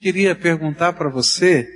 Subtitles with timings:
[0.00, 1.68] Queria perguntar para você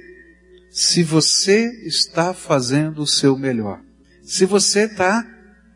[0.71, 3.81] se você está fazendo o seu melhor.
[4.23, 5.27] Se você está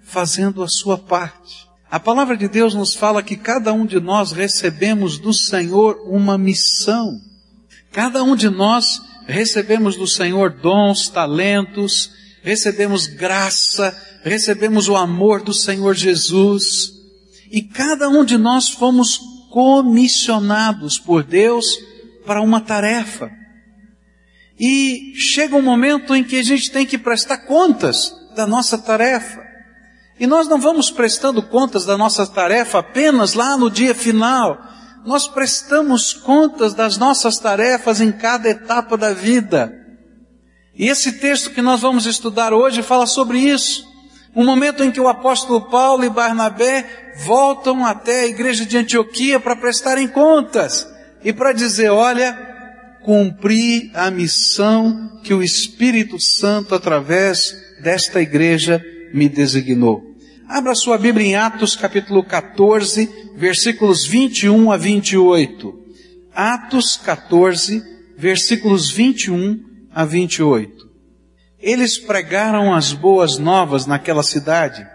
[0.04, 1.66] fazendo a sua parte.
[1.90, 6.38] A palavra de Deus nos fala que cada um de nós recebemos do Senhor uma
[6.38, 7.20] missão.
[7.90, 12.12] Cada um de nós recebemos do Senhor dons, talentos,
[12.44, 13.92] recebemos graça,
[14.22, 16.92] recebemos o amor do Senhor Jesus.
[17.50, 19.18] E cada um de nós fomos
[19.50, 21.66] comissionados por Deus
[22.26, 23.30] para uma tarefa.
[24.58, 29.42] E chega um momento em que a gente tem que prestar contas da nossa tarefa.
[30.18, 34.58] E nós não vamos prestando contas da nossa tarefa apenas lá no dia final.
[35.04, 39.72] Nós prestamos contas das nossas tarefas em cada etapa da vida.
[40.74, 43.86] E esse texto que nós vamos estudar hoje fala sobre isso.
[44.34, 49.38] Um momento em que o apóstolo Paulo e Barnabé voltam até a igreja de Antioquia
[49.38, 50.86] para prestarem contas
[51.22, 52.32] e para dizer, olha,
[53.02, 60.02] cumpri a missão que o Espírito Santo através desta igreja me designou.
[60.48, 65.74] Abra sua Bíblia em Atos capítulo 14, versículos 21 a 28.
[66.32, 67.82] Atos 14,
[68.16, 69.60] versículos 21
[69.92, 70.86] a 28.
[71.58, 74.86] Eles pregaram as boas novas naquela cidade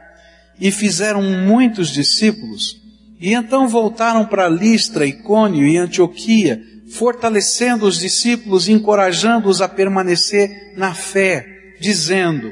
[0.60, 2.81] e fizeram muitos discípulos.
[3.22, 10.96] E então voltaram para Listra, Icônio e Antioquia, fortalecendo os discípulos, encorajando-os a permanecer na
[10.96, 11.46] fé,
[11.80, 12.52] dizendo: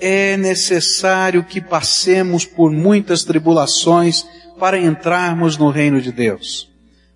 [0.00, 4.26] é necessário que passemos por muitas tribulações
[4.58, 6.68] para entrarmos no reino de Deus.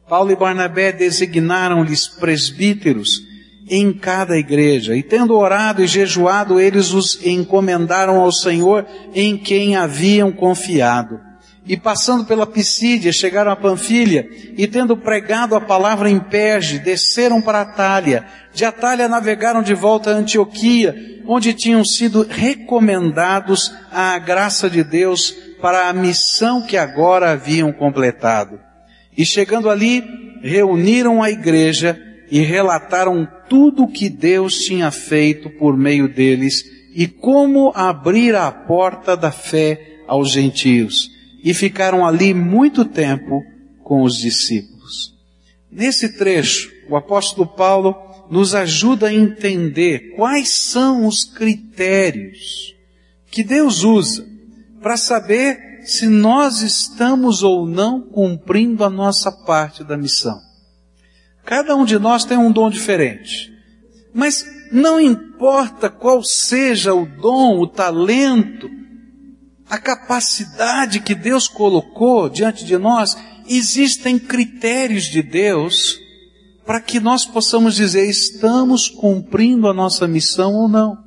[0.09, 3.21] Paulo e Barnabé designaram-lhes presbíteros
[3.69, 4.97] em cada igreja.
[4.97, 11.26] E tendo orado e jejuado, eles os encomendaram ao Senhor em quem haviam confiado.
[11.69, 17.43] E passando pela Pisídia, chegaram a Panfilha, e tendo pregado a palavra em Perge, desceram
[17.43, 18.25] para Atália.
[18.55, 20.95] De Atália navegaram de volta a Antioquia,
[21.27, 28.61] onde tinham sido recomendados à graça de Deus para a missão que agora haviam completado.
[29.17, 30.05] E chegando ali,
[30.43, 36.63] reuniram a igreja e relataram tudo o que Deus tinha feito por meio deles
[36.95, 41.16] e como abrir a porta da fé aos gentios.
[41.43, 43.43] E ficaram ali muito tempo
[43.83, 45.15] com os discípulos.
[45.71, 47.95] Nesse trecho, o apóstolo Paulo
[48.31, 52.75] nos ajuda a entender quais são os critérios
[53.31, 54.27] que Deus usa
[54.81, 60.41] para saber se nós estamos ou não cumprindo a nossa parte da missão.
[61.45, 63.53] Cada um de nós tem um dom diferente.
[64.13, 68.69] Mas não importa qual seja o dom, o talento,
[69.69, 73.17] a capacidade que Deus colocou diante de nós,
[73.49, 75.99] existem critérios de Deus
[76.65, 80.99] para que nós possamos dizer estamos cumprindo a nossa missão ou não.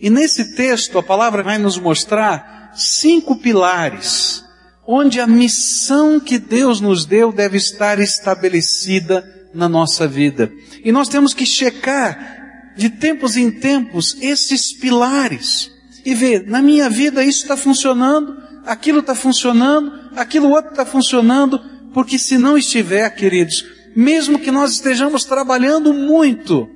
[0.00, 4.44] E nesse texto a palavra vai nos mostrar cinco pilares
[4.86, 10.50] onde a missão que Deus nos deu deve estar estabelecida na nossa vida.
[10.82, 15.70] E nós temos que checar de tempos em tempos esses pilares
[16.04, 21.60] e ver, na minha vida isso está funcionando, aquilo está funcionando, aquilo outro está funcionando,
[21.92, 23.64] porque se não estiver, queridos,
[23.96, 26.68] mesmo que nós estejamos trabalhando muito,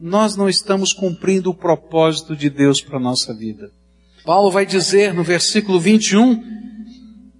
[0.00, 3.70] nós não estamos cumprindo o propósito de Deus para a nossa vida.
[4.24, 6.60] Paulo vai dizer no versículo 21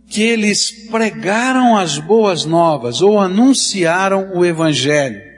[0.09, 5.30] que eles pregaram as boas novas ou anunciaram o Evangelho.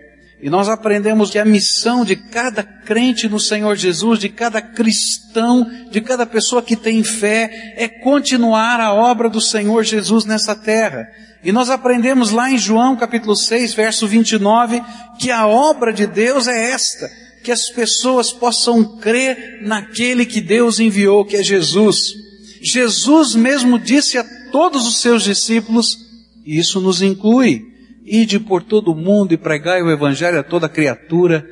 [0.42, 5.64] E nós aprendemos que a missão de cada crente no Senhor Jesus, de cada cristão,
[5.88, 11.06] de cada pessoa que tem fé, é continuar a obra do Senhor Jesus nessa terra.
[11.44, 14.82] E nós aprendemos lá em João capítulo 6, verso 29,
[15.16, 17.08] que a obra de Deus é esta,
[17.44, 22.14] que as pessoas possam crer naquele que Deus enviou, que é Jesus.
[22.60, 25.98] Jesus mesmo disse a todos os seus discípulos,
[26.44, 27.71] e isso nos inclui,
[28.04, 31.46] ide por todo o mundo e pregai o evangelho a toda criatura,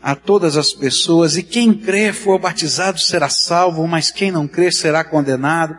[0.00, 4.72] a todas as pessoas, e quem crer for batizado será salvo, mas quem não crer
[4.72, 5.76] será condenado,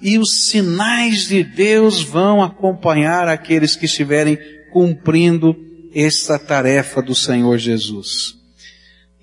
[0.00, 4.38] e os sinais de Deus vão acompanhar aqueles que estiverem
[4.72, 5.54] cumprindo
[5.94, 8.34] esta tarefa do Senhor Jesus.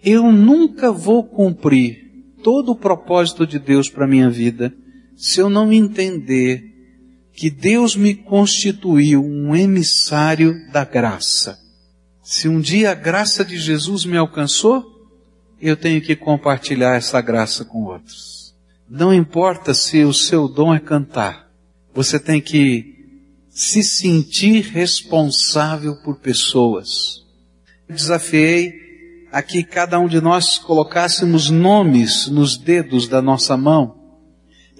[0.04, 2.08] Eu nunca vou cumprir
[2.44, 4.74] todo o propósito de Deus para minha vida
[5.16, 6.64] se eu não entender
[7.38, 11.60] que Deus me constituiu um emissário da graça.
[12.24, 14.84] Se um dia a graça de Jesus me alcançou,
[15.62, 18.56] eu tenho que compartilhar essa graça com outros.
[18.90, 21.52] Não importa se o seu dom é cantar,
[21.94, 22.96] você tem que
[23.50, 27.24] se sentir responsável por pessoas.
[27.88, 28.74] Desafiei
[29.32, 34.07] a que cada um de nós colocássemos nomes nos dedos da nossa mão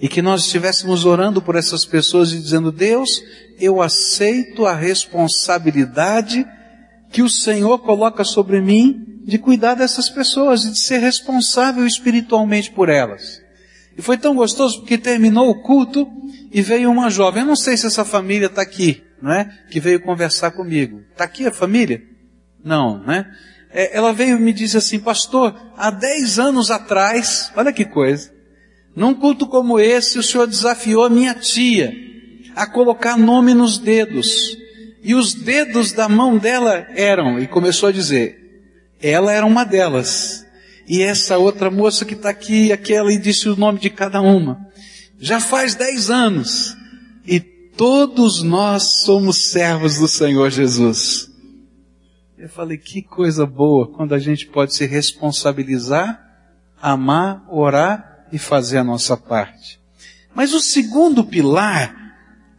[0.00, 3.22] e que nós estivéssemos orando por essas pessoas e dizendo: Deus,
[3.58, 6.46] eu aceito a responsabilidade
[7.10, 12.70] que o Senhor coloca sobre mim de cuidar dessas pessoas e de ser responsável espiritualmente
[12.70, 13.42] por elas.
[13.96, 16.06] E foi tão gostoso porque terminou o culto
[16.52, 17.42] e veio uma jovem.
[17.42, 19.50] Eu não sei se essa família está aqui, não é?
[19.70, 21.02] Que veio conversar comigo.
[21.10, 22.00] Está aqui a família?
[22.64, 23.26] Não, né?
[23.70, 28.32] É, ela veio e me disse assim, pastor, há 10 anos atrás, olha que coisa,
[28.98, 31.94] num culto como esse, o senhor desafiou a minha tia
[32.56, 34.58] a colocar nome nos dedos.
[35.04, 38.36] E os dedos da mão dela eram, e começou a dizer,
[39.00, 40.44] ela era uma delas.
[40.88, 44.66] E essa outra moça que está aqui, aquela, e disse o nome de cada uma.
[45.20, 46.76] Já faz dez anos.
[47.24, 51.30] E todos nós somos servos do Senhor Jesus.
[52.36, 56.20] Eu falei, que coisa boa quando a gente pode se responsabilizar,
[56.82, 59.78] amar, orar e fazer a nossa parte.
[60.34, 61.94] Mas o segundo pilar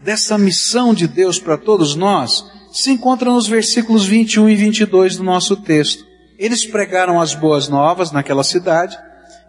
[0.02, 5.24] dessa missão de Deus para todos nós se encontra nos versículos 21 e 22 do
[5.24, 6.06] nosso texto.
[6.38, 8.98] Eles pregaram as boas novas naquela cidade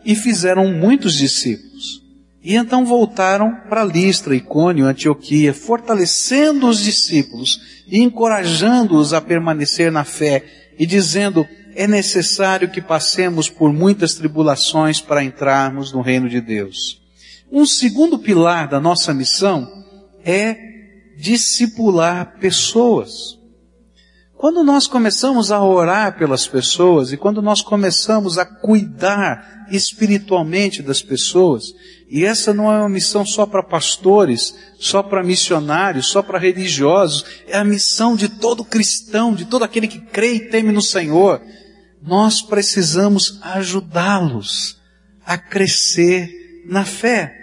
[0.04, 2.02] e fizeram muitos discípulos.
[2.42, 10.04] E então voltaram para Listra, Icônio, Antioquia, fortalecendo os discípulos e encorajando-os a permanecer na
[10.04, 10.44] fé
[10.78, 17.00] e dizendo, é necessário que passemos por muitas tribulações para entrarmos no reino de Deus.
[17.50, 19.68] Um segundo pilar da nossa missão
[20.24, 20.56] é
[21.18, 23.38] discipular pessoas.
[24.36, 31.02] Quando nós começamos a orar pelas pessoas e quando nós começamos a cuidar espiritualmente das
[31.02, 31.74] pessoas,
[32.08, 37.24] e essa não é uma missão só para pastores, só para missionários, só para religiosos,
[37.46, 41.42] é a missão de todo cristão, de todo aquele que crê e teme no Senhor.
[42.02, 44.80] Nós precisamos ajudá-los
[45.24, 47.36] a crescer na fé.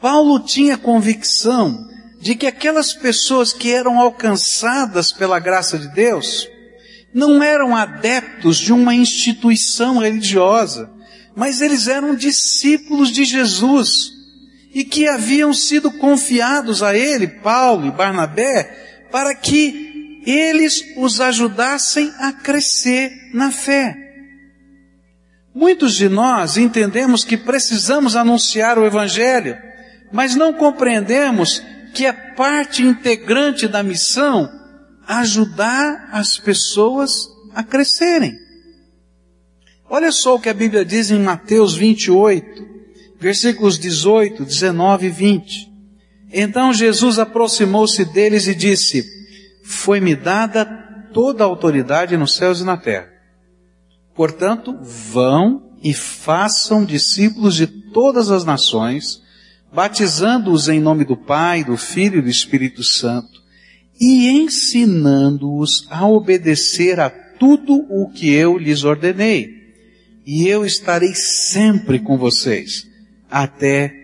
[0.00, 1.88] Paulo tinha convicção
[2.20, 6.48] de que aquelas pessoas que eram alcançadas pela graça de Deus
[7.12, 10.90] não eram adeptos de uma instituição religiosa,
[11.36, 14.12] mas eles eram discípulos de Jesus
[14.74, 19.93] e que haviam sido confiados a ele, Paulo e Barnabé, para que
[20.30, 23.96] eles os ajudassem a crescer na fé.
[25.54, 29.56] Muitos de nós entendemos que precisamos anunciar o Evangelho,
[30.12, 31.62] mas não compreendemos
[31.94, 34.50] que é parte integrante da missão
[35.06, 38.34] ajudar as pessoas a crescerem.
[39.88, 42.66] Olha só o que a Bíblia diz em Mateus 28,
[43.20, 45.72] versículos 18, 19 e 20.
[46.32, 49.13] Então Jesus aproximou-se deles e disse:
[49.64, 50.66] Foi-me dada
[51.14, 53.08] toda a autoridade nos céus e na terra.
[54.14, 59.22] Portanto, vão e façam discípulos de todas as nações,
[59.72, 63.42] batizando-os em nome do Pai, do Filho e do Espírito Santo,
[63.98, 69.64] e ensinando-os a obedecer a tudo o que eu lhes ordenei.
[70.26, 72.86] E eu estarei sempre com vocês,
[73.30, 73.94] até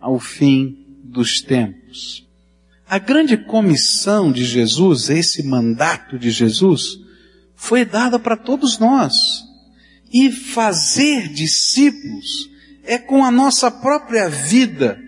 [0.00, 2.29] ao fim dos tempos.
[2.90, 6.98] A grande comissão de Jesus, esse mandato de Jesus,
[7.54, 9.44] foi dada para todos nós.
[10.12, 12.50] E fazer discípulos
[12.82, 14.98] é com a nossa própria vida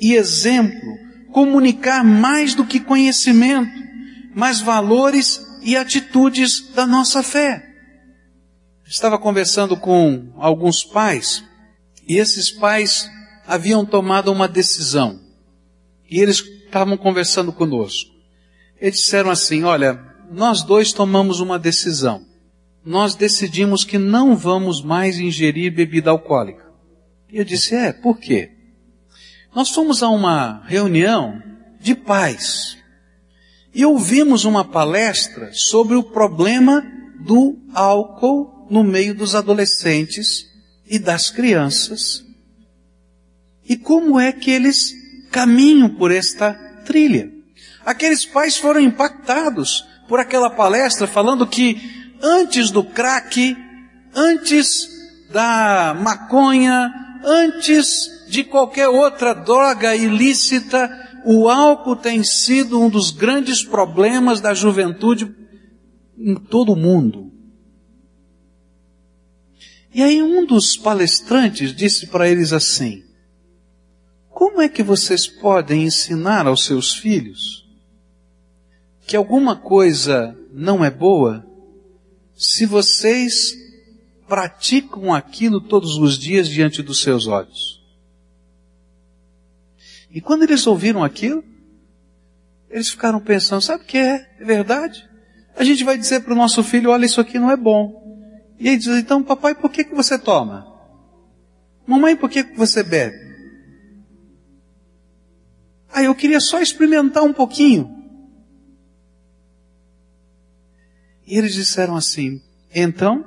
[0.00, 0.98] e exemplo
[1.30, 3.70] comunicar mais do que conhecimento,
[4.34, 7.64] mas valores e atitudes da nossa fé.
[8.84, 11.44] Estava conversando com alguns pais
[12.04, 13.08] e esses pais
[13.46, 15.20] haviam tomado uma decisão
[16.10, 18.10] e eles estavam conversando conosco.
[18.80, 22.24] Eles disseram assim: Olha, nós dois tomamos uma decisão.
[22.84, 26.66] Nós decidimos que não vamos mais ingerir bebida alcoólica.
[27.30, 28.50] E eu disse, é, por quê?
[29.54, 31.42] Nós fomos a uma reunião
[31.80, 32.78] de pais
[33.74, 36.82] e ouvimos uma palestra sobre o problema
[37.20, 40.46] do álcool no meio dos adolescentes
[40.86, 42.24] e das crianças
[43.68, 44.94] e como é que eles
[45.30, 46.54] caminham por esta
[46.84, 47.30] trilha.
[47.84, 51.80] Aqueles pais foram impactados por aquela palestra falando que
[52.22, 53.56] antes do crack,
[54.14, 54.88] antes
[55.30, 56.92] da maconha,
[57.24, 60.90] antes de qualquer outra droga ilícita,
[61.24, 65.34] o álcool tem sido um dos grandes problemas da juventude
[66.16, 67.32] em todo o mundo.
[69.94, 73.02] E aí um dos palestrantes disse para eles assim:
[74.38, 77.68] Como é que vocês podem ensinar aos seus filhos
[79.04, 81.44] que alguma coisa não é boa
[82.36, 83.58] se vocês
[84.28, 87.84] praticam aquilo todos os dias diante dos seus olhos.
[90.08, 91.42] E quando eles ouviram aquilo,
[92.70, 94.36] eles ficaram pensando, sabe o que é?
[94.38, 95.04] É verdade?
[95.56, 98.22] A gente vai dizer para o nosso filho, olha, isso aqui não é bom.
[98.56, 100.64] E ele diz, então, papai, por que, que você toma?
[101.84, 103.27] Mamãe, por que, que você bebe?
[105.92, 107.96] Ah, eu queria só experimentar um pouquinho.
[111.26, 112.40] E eles disseram assim,
[112.74, 113.24] então,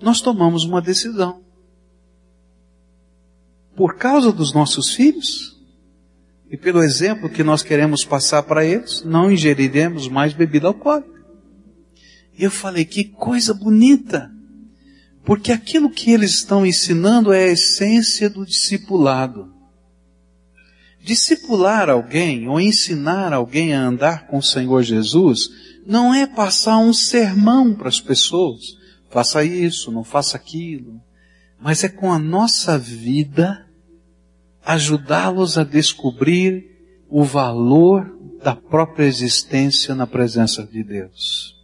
[0.00, 1.42] nós tomamos uma decisão.
[3.76, 5.56] Por causa dos nossos filhos,
[6.50, 11.22] e pelo exemplo que nós queremos passar para eles, não ingeriremos mais bebida alcoólica.
[12.38, 14.30] E eu falei, que coisa bonita!
[15.24, 19.52] Porque aquilo que eles estão ensinando é a essência do discipulado.
[21.08, 25.48] Discipular alguém ou ensinar alguém a andar com o Senhor Jesus
[25.86, 28.76] não é passar um sermão para as pessoas.
[29.08, 31.00] Faça isso, não faça aquilo.
[31.58, 33.66] Mas é com a nossa vida
[34.62, 36.66] ajudá-los a descobrir
[37.08, 41.56] o valor da própria existência na presença de Deus.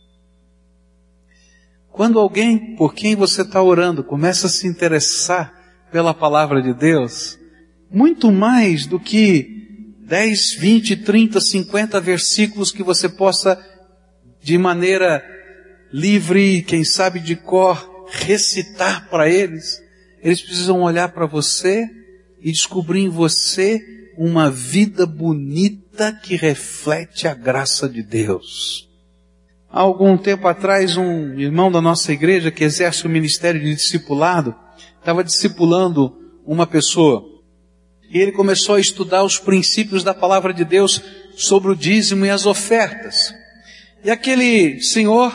[1.92, 5.52] Quando alguém por quem você está orando começa a se interessar
[5.92, 7.38] pela palavra de Deus,
[7.94, 13.58] muito mais do que 10, 20, 30, 50 versículos que você possa,
[14.42, 15.24] de maneira
[15.92, 19.80] livre, quem sabe de cor, recitar para eles,
[20.20, 21.88] eles precisam olhar para você
[22.40, 23.80] e descobrir em você
[24.18, 28.88] uma vida bonita que reflete a graça de Deus.
[29.70, 34.54] Há algum tempo atrás, um irmão da nossa igreja que exerce o ministério de discipulado,
[34.98, 36.12] estava discipulando
[36.44, 37.33] uma pessoa.
[38.11, 41.00] E ele começou a estudar os princípios da palavra de Deus
[41.37, 43.34] sobre o dízimo e as ofertas.
[44.04, 45.32] E aquele senhor,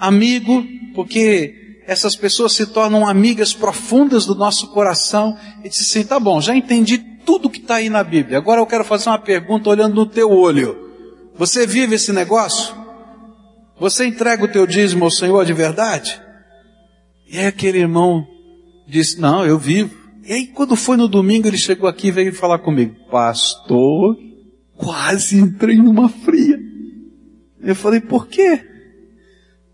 [0.00, 6.18] amigo, porque essas pessoas se tornam amigas profundas do nosso coração e diz assim, tá
[6.18, 8.38] bom, já entendi tudo que está aí na Bíblia.
[8.38, 10.76] Agora eu quero fazer uma pergunta olhando no teu olho.
[11.36, 12.74] Você vive esse negócio?
[13.78, 16.20] Você entrega o teu dízimo ao Senhor de verdade?
[17.28, 18.26] E aí aquele irmão
[18.88, 20.05] disse, não, eu vivo.
[20.26, 24.18] E aí quando foi no domingo ele chegou aqui e veio falar comigo, pastor,
[24.76, 26.58] quase entrei numa fria.
[27.60, 28.60] Eu falei, por quê?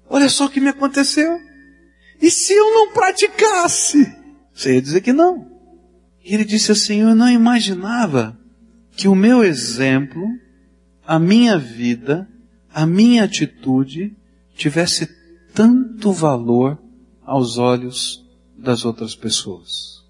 [0.09, 1.41] Olha só o que me aconteceu.
[2.21, 4.15] E se eu não praticasse?
[4.53, 5.51] Você ia dizer que não.
[6.25, 8.39] E ele disse assim: Eu não imaginava
[8.95, 10.23] que o meu exemplo,
[11.07, 12.29] a minha vida,
[12.73, 14.15] a minha atitude
[14.55, 15.09] tivesse
[15.55, 16.79] tanto valor
[17.25, 18.23] aos olhos
[18.57, 20.02] das outras pessoas.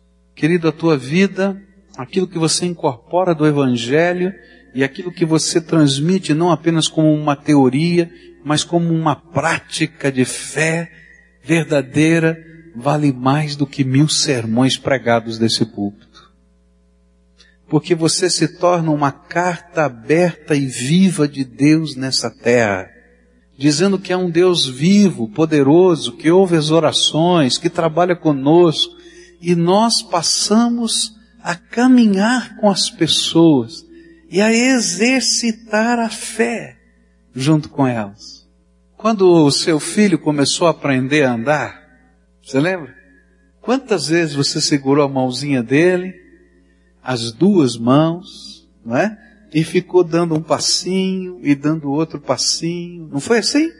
[0.43, 1.57] Querido, a tua vida,
[1.97, 4.35] aquilo que você incorpora do Evangelho
[4.75, 8.11] e aquilo que você transmite não apenas como uma teoria,
[8.45, 10.91] mas como uma prática de fé,
[11.45, 12.37] verdadeira
[12.75, 16.33] vale mais do que mil sermões pregados desse púlpito.
[17.69, 22.91] Porque você se torna uma carta aberta e viva de Deus nessa terra,
[23.57, 29.01] dizendo que é um Deus vivo, poderoso, que ouve as orações, que trabalha conosco,
[29.43, 33.85] e nós passamos a caminhar com as pessoas
[34.31, 36.79] e a exercitar a fé
[37.35, 38.49] junto com elas.
[38.97, 41.83] Quando o seu filho começou a aprender a andar,
[42.41, 42.95] você lembra?
[43.61, 46.15] Quantas vezes você segurou a mãozinha dele,
[47.03, 49.19] as duas mãos, não é?
[49.53, 53.09] E ficou dando um passinho e dando outro passinho.
[53.13, 53.71] Não foi assim?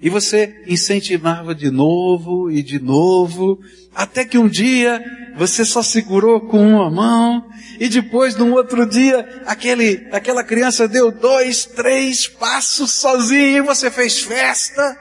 [0.00, 3.58] E você incentivava de novo e de novo,
[3.94, 5.02] até que um dia
[5.36, 7.46] você só segurou com uma mão,
[7.78, 13.90] e depois, num outro dia, aquele, aquela criança deu dois, três passos sozinho, e você
[13.90, 14.98] fez festa,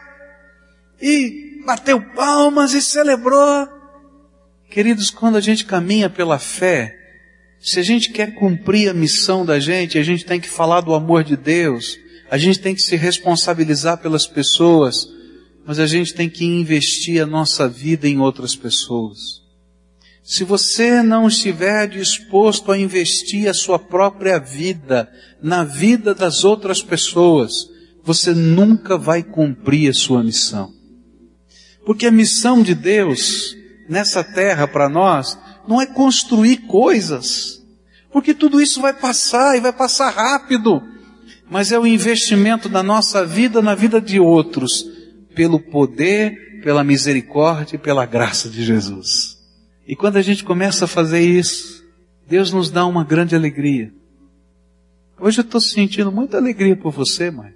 [1.02, 3.68] e bateu palmas e celebrou.
[4.70, 6.94] Queridos, quando a gente caminha pela fé,
[7.60, 10.94] se a gente quer cumprir a missão da gente, a gente tem que falar do
[10.94, 11.98] amor de Deus,
[12.30, 15.08] a gente tem que se responsabilizar pelas pessoas,
[15.66, 19.44] mas a gente tem que investir a nossa vida em outras pessoas.
[20.24, 25.08] Se você não estiver disposto a investir a sua própria vida
[25.42, 27.70] na vida das outras pessoas,
[28.04, 30.74] você nunca vai cumprir a sua missão.
[31.86, 33.56] Porque a missão de Deus
[33.88, 37.64] nessa terra para nós não é construir coisas,
[38.12, 40.82] porque tudo isso vai passar e vai passar rápido
[41.50, 44.84] mas é o investimento da nossa vida na vida de outros,
[45.36, 49.38] pelo poder, pela misericórdia e pela graça de Jesus.
[49.88, 51.84] E quando a gente começa a fazer isso,
[52.28, 53.94] Deus nos dá uma grande alegria.
[55.20, 57.54] Hoje eu estou sentindo muita alegria por você, mãe.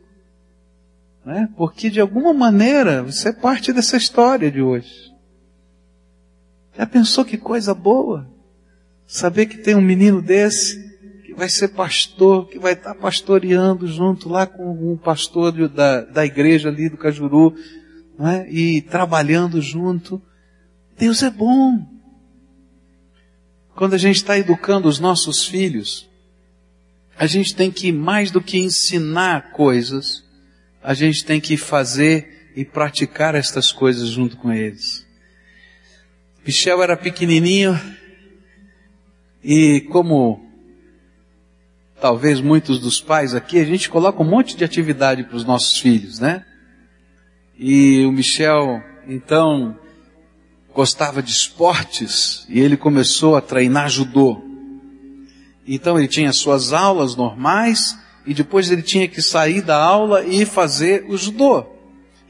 [1.26, 1.50] né?
[1.58, 5.10] Porque de alguma maneira você é parte dessa história de hoje.
[6.78, 8.30] Já pensou que coisa boa?
[9.08, 10.89] Saber que tem um menino desse
[11.30, 16.26] que vai ser pastor, que vai estar pastoreando junto lá com um pastor da, da
[16.26, 17.56] igreja ali do Cajuru,
[18.18, 18.48] né?
[18.50, 20.20] e trabalhando junto.
[20.98, 21.88] Deus é bom.
[23.76, 26.10] Quando a gente está educando os nossos filhos,
[27.16, 30.24] a gente tem que, mais do que ensinar coisas,
[30.82, 35.06] a gente tem que fazer e praticar estas coisas junto com eles.
[36.44, 37.80] Michel era pequenininho
[39.44, 40.49] e como
[42.00, 45.80] talvez muitos dos pais aqui, a gente coloca um monte de atividade para os nossos
[45.80, 46.46] filhos, né?
[47.58, 49.78] E o Michel, então,
[50.74, 54.42] gostava de esportes e ele começou a treinar judô.
[55.68, 60.46] Então ele tinha suas aulas normais e depois ele tinha que sair da aula e
[60.46, 61.66] fazer o judô.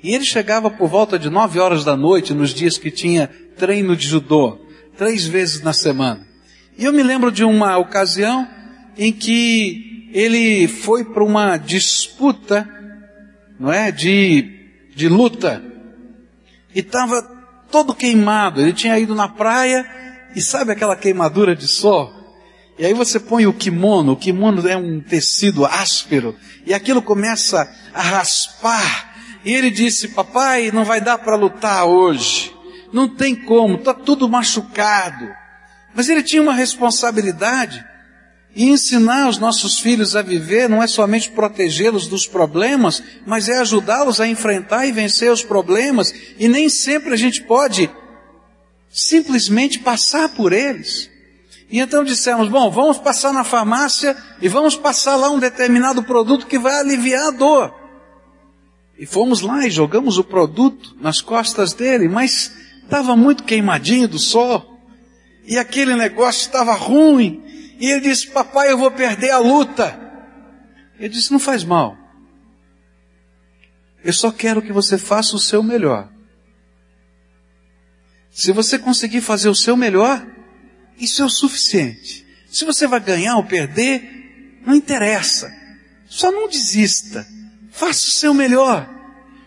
[0.02, 3.96] E ele chegava por volta de nove horas da noite nos dias que tinha treino
[3.96, 4.58] de judô,
[4.98, 6.26] três vezes na semana.
[6.78, 8.48] E eu me lembro de uma ocasião
[9.00, 12.68] em que ele foi para uma disputa,
[13.58, 15.64] não é, de, de luta,
[16.76, 17.22] e estava
[17.72, 18.60] todo queimado.
[18.60, 19.86] Ele tinha ido na praia
[20.36, 22.14] e sabe aquela queimadura de sol?
[22.78, 27.74] E aí você põe o kimono, o kimono é um tecido áspero, e aquilo começa
[27.94, 29.14] a raspar.
[29.46, 32.54] E ele disse: Papai, não vai dar para lutar hoje.
[32.92, 35.30] Não tem como, está tudo machucado.
[35.96, 37.88] Mas ele tinha uma responsabilidade.
[38.56, 43.60] E ensinar os nossos filhos a viver não é somente protegê-los dos problemas, mas é
[43.60, 46.14] ajudá-los a enfrentar e vencer os problemas.
[46.38, 47.90] E nem sempre a gente pode
[48.90, 51.10] simplesmente passar por eles.
[51.72, 56.48] E então dissemos, bom, vamos passar na farmácia e vamos passar lá um determinado produto
[56.48, 57.74] que vai aliviar a dor.
[58.98, 62.52] E fomos lá e jogamos o produto nas costas dele, mas
[62.84, 64.78] estava muito queimadinho do sol.
[65.46, 67.42] E aquele negócio estava ruim.
[67.80, 69.98] E ele disse, papai, eu vou perder a luta.
[71.00, 71.98] Ele disse, não faz mal.
[74.04, 76.10] Eu só quero que você faça o seu melhor.
[78.30, 80.26] Se você conseguir fazer o seu melhor,
[80.98, 82.26] isso é o suficiente.
[82.52, 85.50] Se você vai ganhar ou perder, não interessa.
[86.06, 87.26] Só não desista.
[87.72, 88.90] Faça o seu melhor.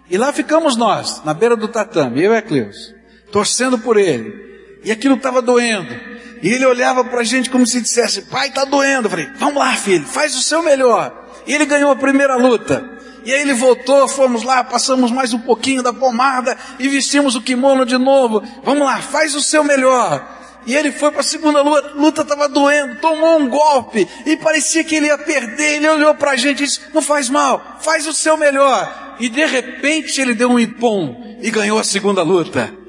[0.09, 2.95] E lá ficamos nós, na beira do tatame, eu e a Cleus,
[3.31, 4.81] torcendo por ele.
[4.85, 6.12] E aquilo estava doendo.
[6.43, 9.07] E ele olhava para a gente como se dissesse, pai, está doendo.
[9.07, 11.15] Eu falei, vamos lá, filho, faz o seu melhor.
[11.47, 12.85] E ele ganhou a primeira luta.
[13.25, 17.41] E aí ele voltou, fomos lá, passamos mais um pouquinho da pomada e vestimos o
[17.41, 18.43] kimono de novo.
[18.65, 20.41] Vamos lá, faz o seu melhor.
[20.67, 24.83] E ele foi para a segunda luta, luta estava doendo, tomou um golpe e parecia
[24.85, 25.77] que ele ia perder.
[25.77, 29.17] Ele olhou para a gente e disse: Não faz mal, faz o seu melhor.
[29.21, 32.82] E de repente ele deu um ipom e ganhou a segunda luta.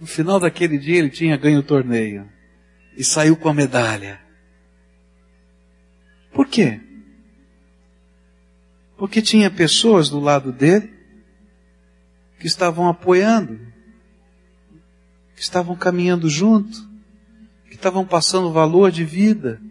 [0.00, 2.28] No final daquele dia ele tinha ganho o torneio
[2.96, 4.20] e saiu com a medalha.
[6.32, 6.80] Por quê?
[8.96, 10.92] Porque tinha pessoas do lado dele
[12.38, 13.68] que estavam apoiando
[15.38, 16.84] que estavam caminhando junto,
[17.68, 19.62] que estavam passando valor de vida,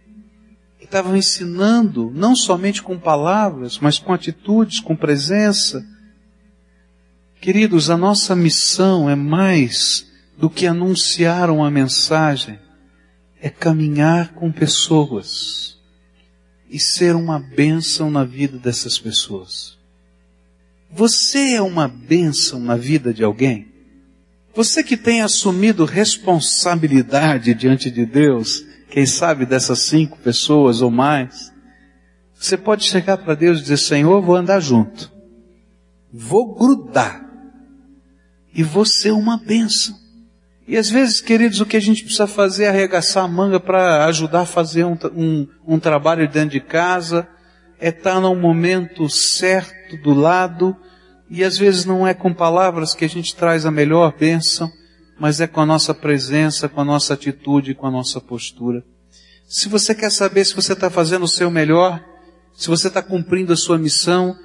[0.80, 5.86] que estavam ensinando, não somente com palavras, mas com atitudes, com presença.
[7.42, 10.07] Queridos, a nossa missão é mais
[10.38, 12.60] do que anunciar uma mensagem,
[13.42, 15.78] é caminhar com pessoas
[16.70, 19.78] e ser uma bênção na vida dessas pessoas.
[20.92, 23.68] Você é uma bênção na vida de alguém?
[24.54, 31.52] Você que tem assumido responsabilidade diante de Deus, quem sabe dessas cinco pessoas ou mais,
[32.34, 35.12] você pode chegar para Deus e dizer, Senhor, vou andar junto.
[36.12, 37.24] Vou grudar.
[38.54, 39.96] E vou ser uma bênção.
[40.68, 44.04] E às vezes, queridos, o que a gente precisa fazer é arregaçar a manga para
[44.06, 47.26] ajudar a fazer um, um, um trabalho dentro de casa,
[47.80, 50.76] é estar no momento certo do lado,
[51.30, 54.70] e às vezes não é com palavras que a gente traz a melhor bênção,
[55.18, 58.84] mas é com a nossa presença, com a nossa atitude, com a nossa postura.
[59.48, 62.04] Se você quer saber se você está fazendo o seu melhor,
[62.54, 64.36] se você está cumprindo a sua missão,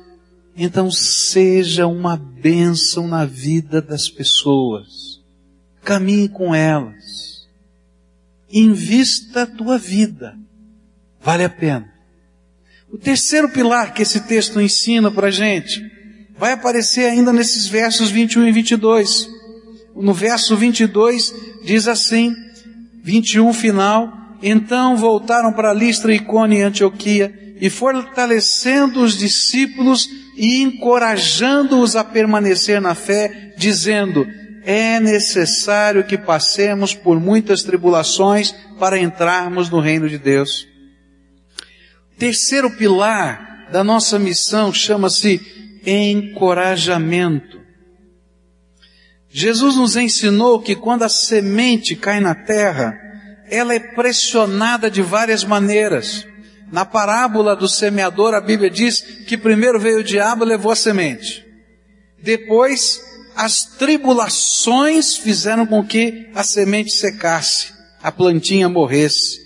[0.57, 5.12] então seja uma bênção na vida das pessoas.
[5.85, 7.49] Caminhe com elas.
[8.51, 10.37] Invista a tua vida.
[11.21, 11.92] Vale a pena.
[12.90, 15.81] O terceiro pilar que esse texto ensina para a gente
[16.37, 19.29] vai aparecer ainda nesses versos 21 e 22.
[19.97, 22.35] No verso 22 diz assim,
[23.03, 31.95] 21 final, então voltaram para Listra, Icônia e Antioquia e fortalecendo os discípulos e encorajando-os
[31.95, 34.27] a permanecer na fé, dizendo:
[34.64, 40.66] é necessário que passemos por muitas tribulações para entrarmos no reino de Deus.
[42.18, 45.40] Terceiro pilar da nossa missão chama-se
[45.85, 47.61] encorajamento.
[49.29, 52.96] Jesus nos ensinou que quando a semente cai na terra,
[53.48, 56.27] ela é pressionada de várias maneiras.
[56.70, 60.77] Na parábola do semeador, a Bíblia diz que primeiro veio o diabo e levou a
[60.77, 61.44] semente.
[62.22, 63.01] Depois,
[63.37, 69.42] as tribulações fizeram com que a semente secasse, a plantinha morresse.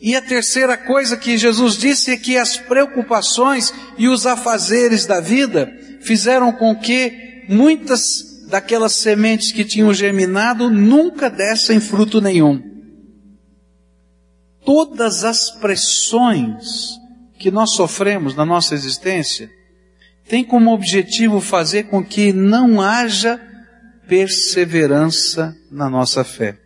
[0.00, 5.20] E a terceira coisa que Jesus disse é que as preocupações e os afazeres da
[5.20, 12.62] vida fizeram com que muitas daquelas sementes que tinham germinado nunca dessem fruto nenhum.
[14.64, 16.98] Todas as pressões
[17.38, 19.50] que nós sofremos na nossa existência
[20.30, 23.40] têm como objetivo fazer com que não haja
[24.06, 26.56] perseverança na nossa fé.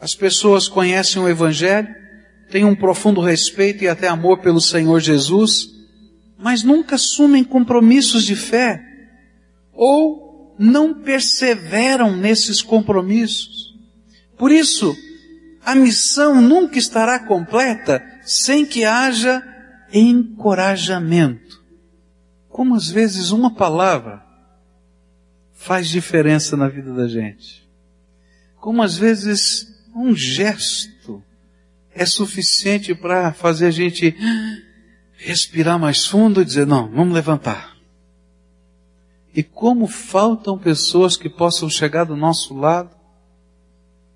[0.00, 1.94] As pessoas conhecem o Evangelho,
[2.50, 5.66] têm um profundo respeito e até amor pelo Senhor Jesus,
[6.38, 8.82] mas nunca assumem compromissos de fé
[9.74, 13.74] ou não perseveram nesses compromissos.
[14.38, 14.96] Por isso,
[15.62, 19.42] a missão nunca estará completa sem que haja
[19.92, 21.65] encorajamento.
[22.56, 24.24] Como às vezes uma palavra
[25.52, 27.68] faz diferença na vida da gente.
[28.58, 31.22] Como às vezes um gesto
[31.94, 34.16] é suficiente para fazer a gente
[35.18, 37.76] respirar mais fundo e dizer, não, vamos levantar.
[39.34, 42.96] E como faltam pessoas que possam chegar do nosso lado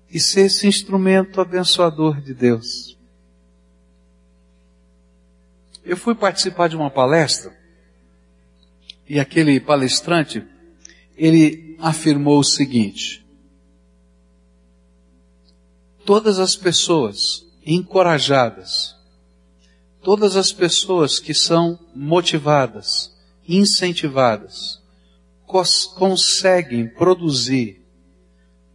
[0.09, 2.97] e ser esse instrumento abençoador de Deus.
[5.85, 7.60] Eu fui participar de uma palestra
[9.11, 10.41] e aquele palestrante,
[11.17, 13.25] ele afirmou o seguinte:
[16.05, 18.95] todas as pessoas encorajadas,
[20.01, 23.13] todas as pessoas que são motivadas,
[23.45, 24.81] incentivadas,
[25.45, 27.81] cons conseguem produzir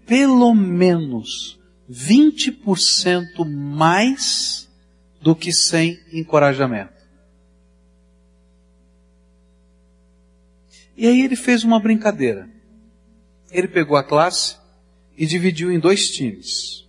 [0.05, 1.59] pelo menos
[1.91, 4.69] 20% mais
[5.19, 6.96] do que sem encorajamento.
[10.97, 12.49] E aí ele fez uma brincadeira.
[13.51, 14.57] Ele pegou a classe
[15.17, 16.87] e dividiu em dois times.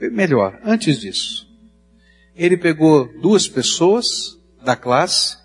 [0.00, 1.46] Melhor, antes disso,
[2.34, 5.36] ele pegou duas pessoas da classe,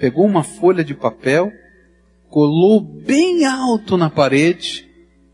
[0.00, 1.52] pegou uma folha de papel
[2.34, 4.90] colou bem alto na parede,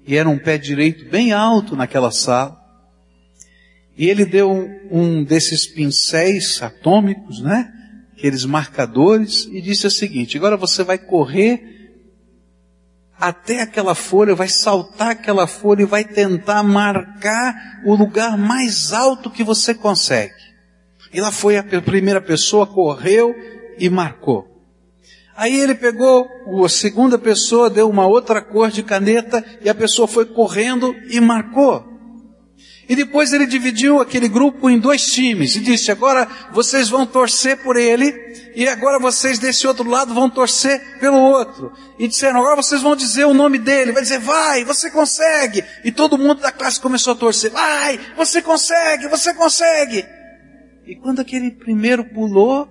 [0.07, 2.61] e era um pé direito bem alto naquela sala.
[3.97, 4.51] E ele deu
[4.91, 7.73] um, desses pincéis atômicos, né?
[8.21, 11.91] Aqueles marcadores, e disse o seguinte: agora você vai correr
[13.19, 19.31] até aquela folha, vai saltar aquela folha e vai tentar marcar o lugar mais alto
[19.31, 20.35] que você consegue.
[21.15, 23.35] E lá foi a primeira pessoa, correu
[23.79, 24.47] e marcou.
[25.35, 26.29] Aí ele pegou,
[26.63, 31.19] a segunda pessoa deu uma outra cor de caneta e a pessoa foi correndo e
[31.23, 31.90] marcou.
[32.91, 37.57] E depois ele dividiu aquele grupo em dois times e disse: agora vocês vão torcer
[37.59, 38.13] por ele
[38.53, 41.73] e agora vocês desse outro lado vão torcer pelo outro.
[42.01, 43.93] E disseram: agora vocês vão dizer o nome dele.
[43.93, 45.65] Vai dizer: vai, você consegue.
[45.85, 50.05] E todo mundo da classe começou a torcer: vai, você consegue, você consegue.
[50.85, 52.69] E quando aquele primeiro pulou,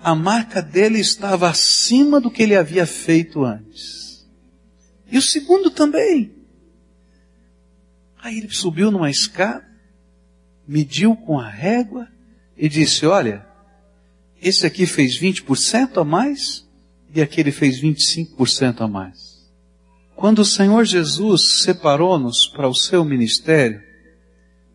[0.00, 4.26] a marca dele estava acima do que ele havia feito antes.
[5.12, 6.39] E o segundo também.
[8.22, 9.66] Aí ele subiu numa escada,
[10.66, 12.06] mediu com a régua
[12.56, 13.46] e disse: Olha,
[14.40, 16.68] esse aqui fez 20% a mais
[17.14, 19.40] e aquele fez 25% a mais.
[20.14, 23.82] Quando o Senhor Jesus separou-nos para o seu ministério,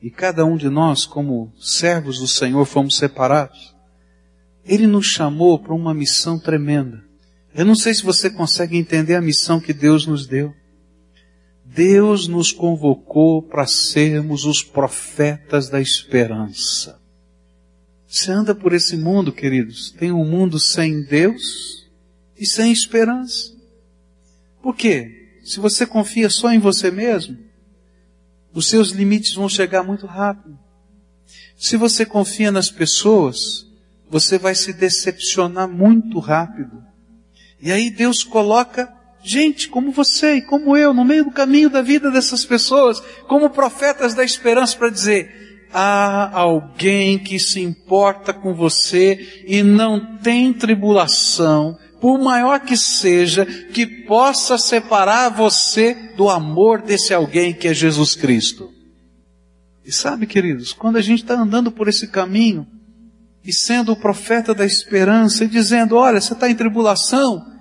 [0.02, 3.76] e cada um de nós, como servos do Senhor, fomos separados,
[4.64, 7.04] ele nos chamou para uma missão tremenda.
[7.54, 10.54] Eu não sei se você consegue entender a missão que Deus nos deu.
[11.76, 17.02] Deus nos convocou para sermos os profetas da esperança.
[18.08, 21.86] Você anda por esse mundo, queridos, tem um mundo sem Deus
[22.40, 23.54] e sem esperança.
[24.64, 25.40] Por quê?
[25.44, 27.38] Se você confia só em você mesmo,
[28.54, 30.58] os seus limites vão chegar muito rápido.
[31.58, 33.68] Se você confia nas pessoas,
[34.10, 36.82] você vai se decepcionar muito rápido.
[37.60, 38.95] E aí Deus coloca
[39.26, 43.50] gente como você e como eu no meio do caminho da vida dessas pessoas, como
[43.50, 50.54] profetas da esperança para dizer: há alguém que se importa com você e não tem
[50.54, 57.74] tribulação, por maior que seja, que possa separar você do amor desse alguém que é
[57.74, 58.70] Jesus Cristo.
[59.84, 62.68] E sabe, queridos, quando a gente está andando por esse caminho
[63.44, 67.55] e sendo o profeta da esperança e dizendo: Olha, você está em tribulação,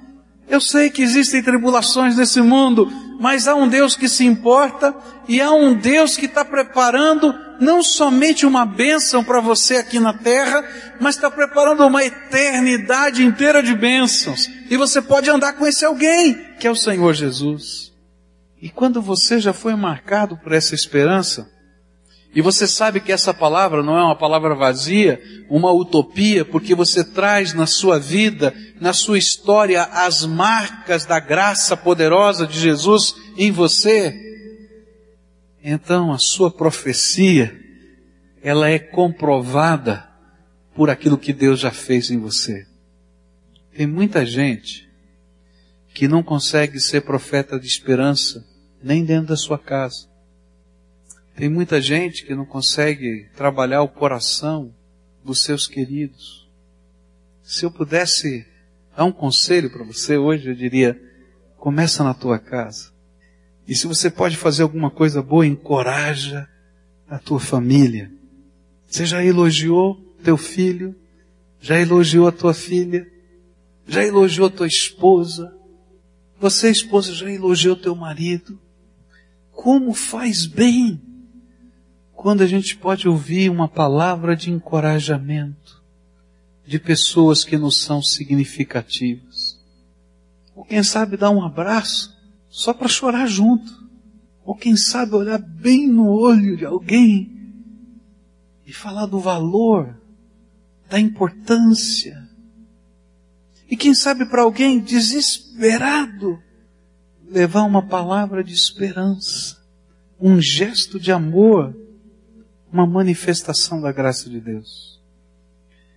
[0.49, 4.95] eu sei que existem tribulações nesse mundo, mas há um Deus que se importa
[5.27, 10.13] e há um Deus que está preparando não somente uma bênção para você aqui na
[10.13, 10.65] terra,
[11.01, 14.51] mas está preparando uma eternidade inteira de bênçãos.
[14.69, 17.93] E você pode andar com esse alguém, que é o Senhor Jesus.
[18.61, 21.51] E quando você já foi marcado por essa esperança,
[22.35, 27.05] e você sabe que essa palavra não é uma palavra vazia, uma utopia, porque você
[27.05, 33.53] traz na sua vida, na sua história, as marcas da graça poderosa de Jesus em
[33.53, 34.13] você.
[35.63, 37.57] Então a sua profecia,
[38.43, 40.09] ela é comprovada
[40.75, 42.67] por aquilo que Deus já fez em você.
[43.77, 44.89] Tem muita gente
[45.95, 48.45] que não consegue ser profeta de esperança
[48.83, 50.13] nem dentro da sua casa.
[51.37, 54.73] Tem muita gente que não consegue trabalhar o coração
[55.25, 56.49] dos seus queridos.
[57.43, 58.47] Se eu pudesse
[58.97, 61.01] dar um conselho para você hoje, eu diria:
[61.57, 62.93] começa na tua casa.
[63.67, 66.49] E se você pode fazer alguma coisa boa, encoraja
[67.09, 68.13] a tua família.
[68.87, 70.95] Você já elogiou teu filho?
[71.61, 73.11] Já elogiou a tua filha?
[73.89, 75.53] Já elogiou a tua esposa?
[76.39, 78.61] Você, esposa, já elogiou teu marido?
[79.51, 81.01] Como faz bem
[82.15, 85.83] quando a gente pode ouvir uma palavra de encorajamento
[86.67, 89.61] de pessoas que nos são significativas.
[90.55, 92.17] Ou quem sabe dar um abraço
[92.49, 93.85] só para chorar junto.
[94.45, 97.31] Ou quem sabe olhar bem no olho de alguém
[98.65, 99.95] e falar do valor,
[100.89, 102.27] da importância.
[103.69, 106.41] E quem sabe para alguém desesperado
[107.29, 109.63] levar uma palavra de esperança,
[110.21, 111.84] um gesto de amor
[112.75, 115.01] uma manifestação da graça de Deus.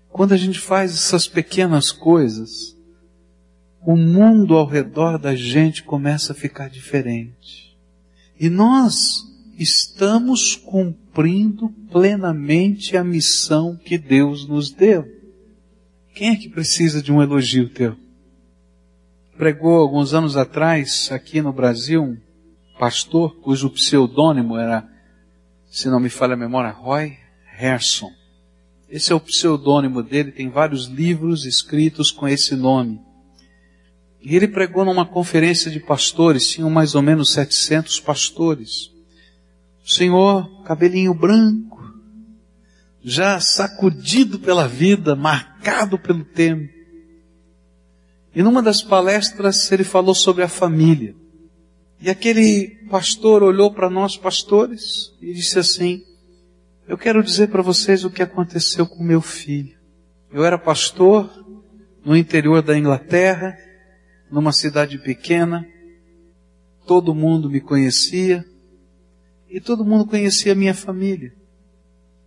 [0.10, 2.78] Quando a gente faz essas pequenas coisas,
[3.82, 7.76] o mundo ao redor da gente começa a ficar diferente.
[8.40, 9.26] E nós
[9.58, 15.04] estamos cumprindo plenamente a missão que Deus nos deu.
[16.14, 17.98] Quem é que precisa de um elogio teu?
[19.36, 22.18] Pregou alguns anos atrás, aqui no Brasil, um
[22.78, 24.97] pastor cujo pseudônimo era
[25.70, 27.18] se não me falha a memória, Roy
[27.60, 28.12] Herson.
[28.90, 33.02] Esse é o pseudônimo dele, tem vários livros escritos com esse nome.
[34.22, 38.92] E ele pregou numa conferência de pastores, tinham mais ou menos 700 pastores.
[39.86, 41.78] O senhor, cabelinho branco,
[43.04, 46.72] já sacudido pela vida, marcado pelo tempo.
[48.36, 51.16] E numa das palestras ele falou sobre a família.
[52.00, 56.04] E aquele pastor olhou para nós pastores e disse assim:
[56.88, 59.78] Eu quero dizer para vocês o que aconteceu com meu filho.
[60.32, 61.30] Eu era pastor
[62.06, 63.58] no interior da Inglaterra,
[64.32, 65.68] numa cidade pequena.
[66.86, 68.46] Todo mundo me conhecia
[69.50, 71.34] e todo mundo conhecia minha família.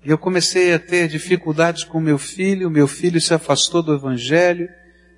[0.05, 4.69] E eu comecei a ter dificuldades com meu filho, meu filho se afastou do evangelho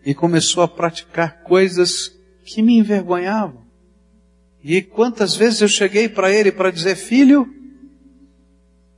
[0.04, 2.12] e começou a praticar coisas
[2.44, 3.61] que me envergonhavam.
[4.62, 7.52] E quantas vezes eu cheguei para ele para dizer, filho,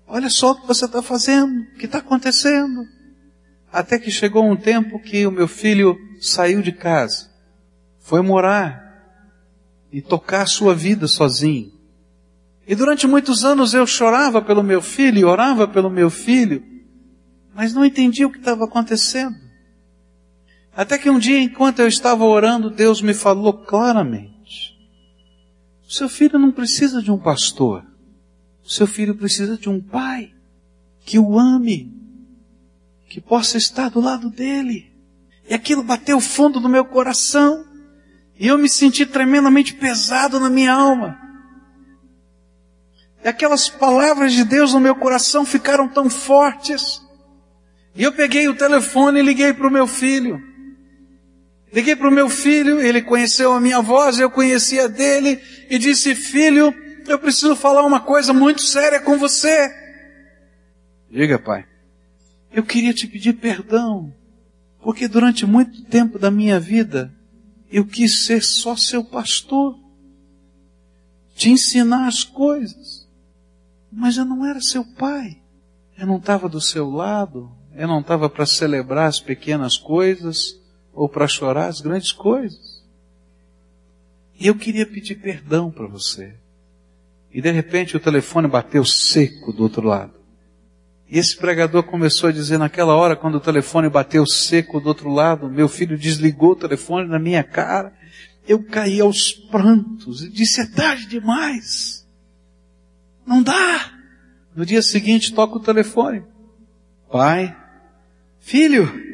[0.06, 2.82] olha só o que você está fazendo, o que está acontecendo.
[3.72, 7.30] Até que chegou um tempo que o meu filho saiu de casa,
[7.98, 8.84] foi morar
[9.90, 11.72] e tocar a sua vida sozinho.
[12.66, 16.62] E durante muitos anos eu chorava pelo meu filho, orava pelo meu filho,
[17.54, 19.36] mas não entendia o que estava acontecendo.
[20.76, 24.33] Até que um dia, enquanto eu estava orando, Deus me falou claramente.
[25.88, 27.84] O seu filho não precisa de um pastor.
[28.64, 30.32] O seu filho precisa de um pai
[31.04, 31.92] que o ame,
[33.08, 34.90] que possa estar do lado dele.
[35.48, 37.66] E aquilo bateu fundo no meu coração.
[38.38, 41.18] E eu me senti tremendamente pesado na minha alma.
[43.22, 47.02] E aquelas palavras de Deus no meu coração ficaram tão fortes.
[47.94, 50.53] E eu peguei o telefone e liguei para o meu filho.
[51.74, 56.14] Liguei para o meu filho, ele conheceu a minha voz, eu conhecia dele, e disse:
[56.14, 56.72] Filho,
[57.08, 59.74] eu preciso falar uma coisa muito séria com você.
[61.10, 61.66] Diga, pai.
[62.52, 64.14] Eu queria te pedir perdão,
[64.80, 67.12] porque durante muito tempo da minha vida
[67.68, 69.76] eu quis ser só seu pastor,
[71.34, 73.08] te ensinar as coisas,
[73.90, 75.42] mas eu não era seu pai.
[75.98, 80.62] Eu não estava do seu lado, eu não estava para celebrar as pequenas coisas
[80.94, 82.82] ou para chorar as grandes coisas.
[84.38, 86.34] E eu queria pedir perdão para você.
[87.32, 90.14] E de repente o telefone bateu seco do outro lado.
[91.08, 95.10] E esse pregador começou a dizer naquela hora, quando o telefone bateu seco do outro
[95.10, 97.92] lado, meu filho desligou o telefone na minha cara.
[98.46, 102.06] Eu caí aos prantos e disse, é tarde demais.
[103.26, 103.92] Não dá.
[104.54, 106.22] No dia seguinte toca o telefone.
[107.10, 107.56] Pai,
[108.40, 109.13] filho,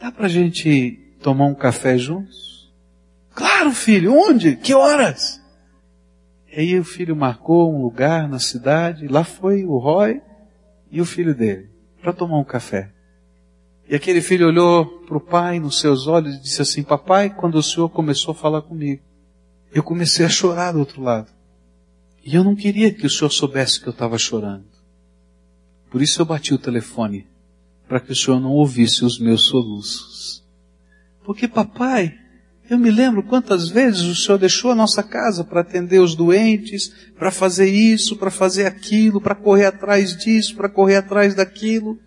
[0.00, 2.72] dá pra gente tomar um café juntos?
[3.34, 4.56] Claro, filho, onde?
[4.56, 5.40] Que horas?
[6.50, 10.20] E aí o filho marcou um lugar na cidade, lá foi o Roy
[10.90, 12.90] e o filho dele, para tomar um café.
[13.88, 17.56] E aquele filho olhou para o pai nos seus olhos e disse assim, papai, quando
[17.56, 19.02] o senhor começou a falar comigo,
[19.72, 21.30] eu comecei a chorar do outro lado.
[22.24, 24.66] E eu não queria que o senhor soubesse que eu estava chorando.
[25.90, 27.26] Por isso eu bati o telefone,
[27.90, 30.44] para que o senhor não ouvisse os meus soluços.
[31.24, 32.16] Porque papai,
[32.68, 36.94] eu me lembro quantas vezes o Senhor deixou a nossa casa para atender os doentes,
[37.18, 41.98] para fazer isso, para fazer aquilo, para correr atrás disso, para correr atrás daquilo.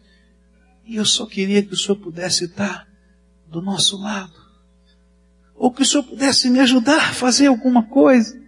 [0.86, 2.88] E eu só queria que o Senhor pudesse estar
[3.50, 4.40] do nosso lado.
[5.54, 8.42] Ou que o Senhor pudesse me ajudar a fazer alguma coisa.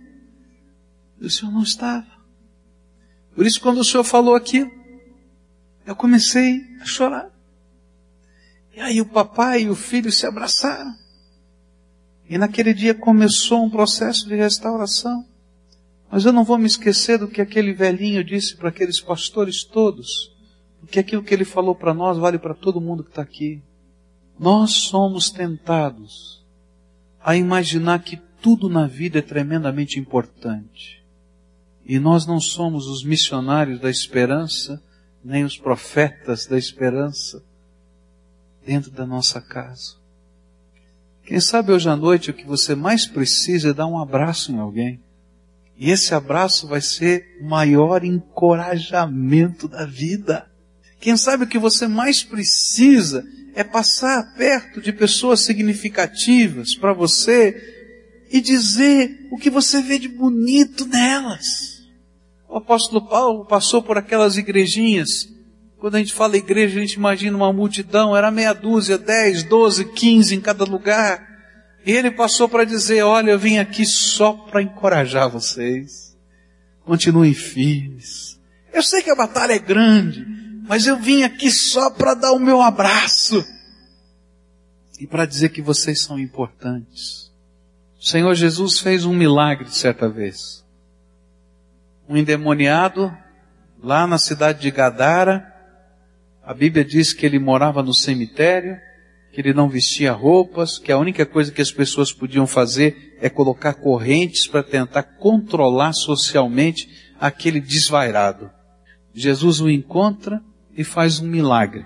[1.20, 2.08] E o Senhor não estava.
[3.36, 4.72] Por isso, quando o Senhor falou aquilo,
[5.86, 7.32] eu comecei a chorar.
[8.76, 10.94] E aí o papai e o filho se abraçaram.
[12.30, 15.26] E naquele dia começou um processo de restauração.
[16.12, 20.32] Mas eu não vou me esquecer do que aquele velhinho disse para aqueles pastores todos,
[20.80, 23.62] porque aquilo que ele falou para nós vale para todo mundo que está aqui.
[24.40, 26.44] Nós somos tentados
[27.24, 31.04] a imaginar que tudo na vida é tremendamente importante.
[31.86, 34.82] E nós não somos os missionários da esperança,
[35.26, 37.44] nem os profetas da esperança
[38.64, 39.96] dentro da nossa casa.
[41.24, 44.60] Quem sabe hoje à noite o que você mais precisa é dar um abraço em
[44.60, 45.02] alguém.
[45.76, 50.48] E esse abraço vai ser o maior encorajamento da vida.
[51.00, 58.28] Quem sabe o que você mais precisa é passar perto de pessoas significativas para você
[58.30, 61.75] e dizer o que você vê de bonito nelas.
[62.56, 65.28] O apóstolo Paulo passou por aquelas igrejinhas
[65.78, 69.86] quando a gente fala igreja, a gente imagina uma multidão, era meia dúzia, dez, doze,
[69.86, 71.22] quinze em cada lugar.
[71.86, 76.18] E ele passou para dizer, olha, eu vim aqui só para encorajar vocês.
[76.84, 78.40] Continuem firmes.
[78.74, 80.26] Eu sei que a batalha é grande,
[80.68, 83.46] mas eu vim aqui só para dar o meu abraço.
[85.00, 87.32] E para dizer que vocês são importantes.
[88.00, 90.65] O Senhor Jesus fez um milagre certa vez.
[92.08, 93.16] Um endemoniado,
[93.82, 95.52] lá na cidade de Gadara,
[96.44, 98.78] a Bíblia diz que ele morava no cemitério,
[99.32, 103.30] que ele não vestia roupas, que a única coisa que as pessoas podiam fazer é
[103.30, 106.88] colocar correntes para tentar controlar socialmente
[107.20, 108.50] aquele desvairado.
[109.14, 110.42] Jesus o encontra
[110.78, 111.86] e faz um milagre.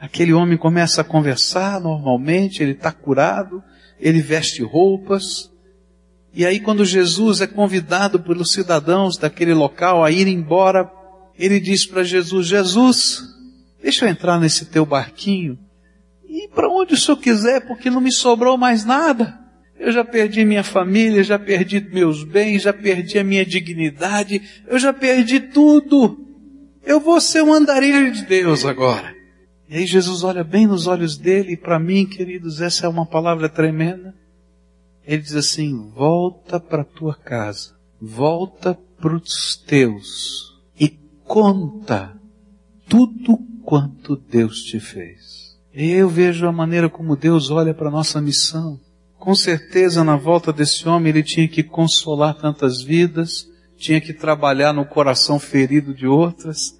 [0.00, 3.62] Aquele homem começa a conversar normalmente, ele está curado,
[4.00, 5.51] ele veste roupas,
[6.34, 10.90] e aí quando Jesus é convidado pelos cidadãos daquele local a ir embora,
[11.38, 13.32] ele diz para Jesus, Jesus,
[13.82, 15.58] Deixa eu entrar nesse teu barquinho
[16.28, 19.38] e para onde o senhor quiser, porque não me sobrou mais nada.
[19.78, 24.78] Eu já perdi minha família, já perdi meus bens, já perdi a minha dignidade, eu
[24.78, 26.16] já perdi tudo.
[26.86, 29.14] Eu vou ser um andarilho de Deus agora.
[29.68, 33.04] E aí Jesus olha bem nos olhos dele, e para mim, queridos, essa é uma
[33.04, 34.14] palavra tremenda.
[35.06, 40.88] Ele diz assim: volta para tua casa, volta para os teus e
[41.24, 42.16] conta
[42.88, 45.58] tudo quanto Deus te fez.
[45.72, 48.78] Eu vejo a maneira como Deus olha para nossa missão.
[49.18, 54.72] Com certeza, na volta desse homem, ele tinha que consolar tantas vidas, tinha que trabalhar
[54.72, 56.78] no coração ferido de outras,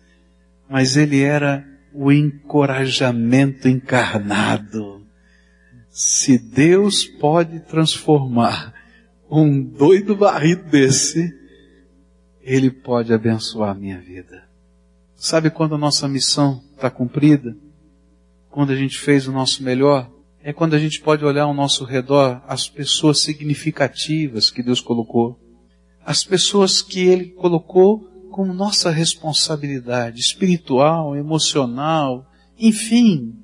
[0.68, 5.01] mas ele era o encorajamento encarnado.
[5.92, 8.72] Se Deus pode transformar
[9.30, 11.30] um doido barrido desse,
[12.40, 14.42] Ele pode abençoar a minha vida.
[15.14, 17.54] Sabe quando a nossa missão está cumprida?
[18.48, 20.10] Quando a gente fez o nosso melhor?
[20.42, 25.38] É quando a gente pode olhar ao nosso redor as pessoas significativas que Deus colocou.
[26.04, 32.26] As pessoas que Ele colocou como nossa responsabilidade espiritual, emocional,
[32.58, 33.41] enfim.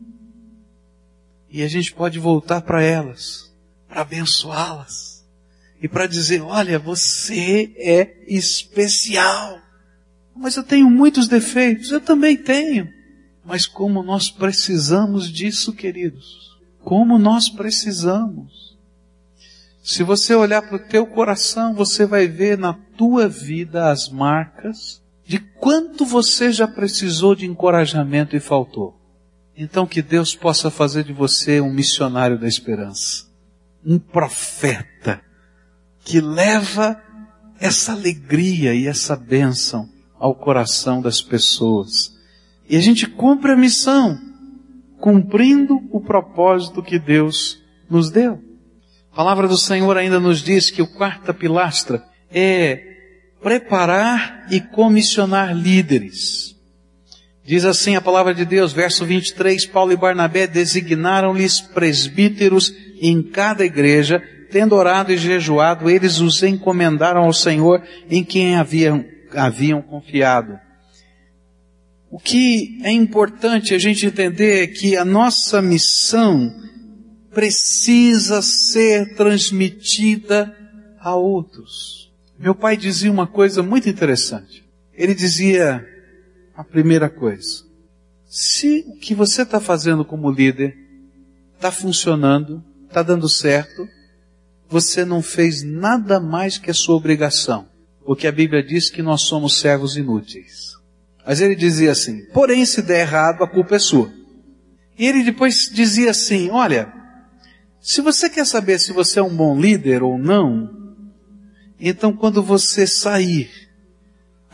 [1.51, 3.53] E a gente pode voltar para elas,
[3.89, 5.27] para abençoá-las.
[5.81, 9.61] E para dizer, olha, você é especial.
[10.35, 11.91] Mas eu tenho muitos defeitos.
[11.91, 12.89] Eu também tenho.
[13.45, 16.59] Mas como nós precisamos disso, queridos.
[16.83, 18.77] Como nós precisamos.
[19.83, 25.01] Se você olhar para o teu coração, você vai ver na tua vida as marcas
[25.25, 28.98] de quanto você já precisou de encorajamento e faltou.
[29.61, 33.27] Então que Deus possa fazer de você um missionário da esperança,
[33.85, 35.21] um profeta
[36.05, 37.03] que leva
[37.59, 42.17] essa alegria e essa bênção ao coração das pessoas.
[42.69, 44.17] E a gente cumpre a missão,
[45.01, 48.41] cumprindo o propósito que Deus nos deu.
[49.11, 52.81] A palavra do Senhor ainda nos diz que o quarta pilastra é
[53.43, 56.58] preparar e comissionar líderes.
[57.49, 63.65] Diz assim a palavra de Deus, verso 23, Paulo e Barnabé designaram-lhes presbíteros em cada
[63.65, 69.03] igreja, tendo orado e jejuado, eles os encomendaram ao Senhor em quem haviam,
[69.35, 70.61] haviam confiado.
[72.11, 76.55] O que é importante a gente entender é que a nossa missão
[77.33, 80.55] precisa ser transmitida
[81.01, 82.13] a outros.
[82.39, 84.63] Meu pai dizia uma coisa muito interessante.
[84.93, 85.83] Ele dizia
[86.59, 87.65] a primeira coisa:
[88.27, 90.77] se o que você está fazendo como líder
[91.55, 93.89] está funcionando, está dando certo,
[94.69, 97.69] você não fez nada mais que a sua obrigação.
[98.05, 100.73] Porque a Bíblia diz que nós somos servos inúteis.
[101.25, 104.11] Mas ele dizia assim, porém se der errado, a culpa é sua.
[104.99, 106.93] E ele depois dizia assim, olha,
[107.81, 110.97] se você quer saber se você é um bom líder ou não,
[111.79, 113.68] então quando você sair,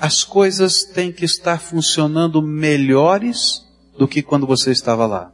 [0.05, 3.64] as coisas têm que estar funcionando melhores
[3.96, 5.32] do que quando você estava lá.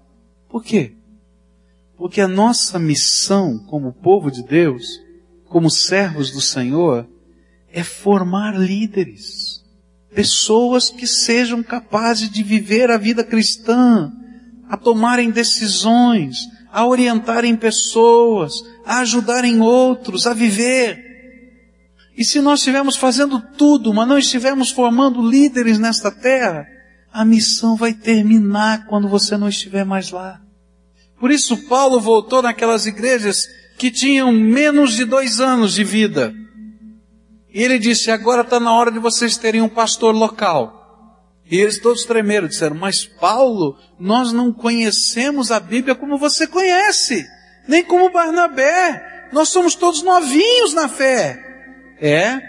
[0.48, 0.94] Por quê?
[1.96, 4.86] Porque a nossa missão como povo de Deus,
[5.46, 7.04] como servos do Senhor,
[7.72, 9.60] é formar líderes
[10.14, 14.12] pessoas que sejam capazes de viver a vida cristã,
[14.68, 16.36] a tomarem decisões,
[16.70, 18.54] a orientarem pessoas,
[18.86, 21.09] a ajudarem outros a viver.
[22.16, 26.66] E se nós estivermos fazendo tudo, mas não estivermos formando líderes nesta terra,
[27.12, 30.40] a missão vai terminar quando você não estiver mais lá.
[31.18, 33.46] Por isso Paulo voltou naquelas igrejas
[33.78, 36.34] que tinham menos de dois anos de vida.
[37.52, 40.78] E ele disse, agora está na hora de vocês terem um pastor local.
[41.50, 47.26] E eles todos tremeram, disseram, mas Paulo, nós não conhecemos a Bíblia como você conhece,
[47.66, 49.28] nem como Barnabé.
[49.32, 51.49] Nós somos todos novinhos na fé.
[52.00, 52.40] É,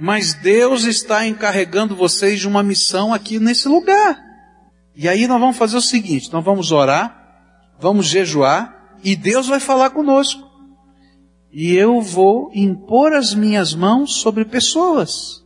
[0.00, 4.22] mas Deus está encarregando vocês de uma missão aqui nesse lugar.
[4.94, 9.60] E aí nós vamos fazer o seguinte, nós vamos orar, vamos jejuar, e Deus vai
[9.60, 10.46] falar conosco
[11.58, 15.42] e eu vou impor as minhas mãos sobre pessoas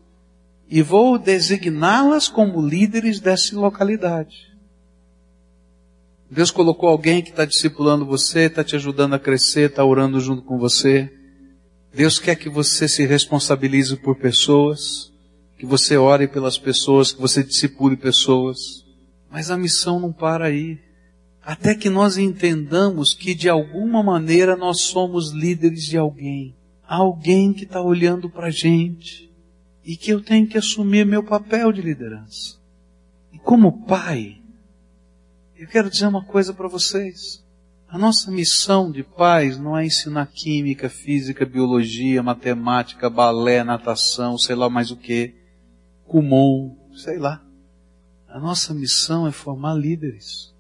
[0.69, 4.51] e vou designá-las como líderes dessa localidade.
[6.29, 10.43] Deus colocou alguém que está discipulando você, está te ajudando a crescer, está orando junto
[10.43, 11.13] com você.
[11.93, 15.13] Deus quer que você se responsabilize por pessoas,
[15.59, 18.85] que você ore pelas pessoas, que você discipule pessoas.
[19.31, 20.79] Mas a missão não para aí
[21.43, 26.55] até que nós entendamos que de alguma maneira nós somos líderes de alguém.
[26.87, 29.31] Alguém que está olhando para a gente
[29.85, 32.59] e que eu tenho que assumir meu papel de liderança.
[33.33, 34.41] E como pai,
[35.57, 37.40] eu quero dizer uma coisa para vocês.
[37.91, 44.55] A nossa missão de pais não é ensinar química, física, biologia, matemática, balé, natação, sei
[44.55, 45.35] lá mais o que,
[46.07, 47.45] comum, sei lá.
[48.29, 50.55] A nossa missão é formar líderes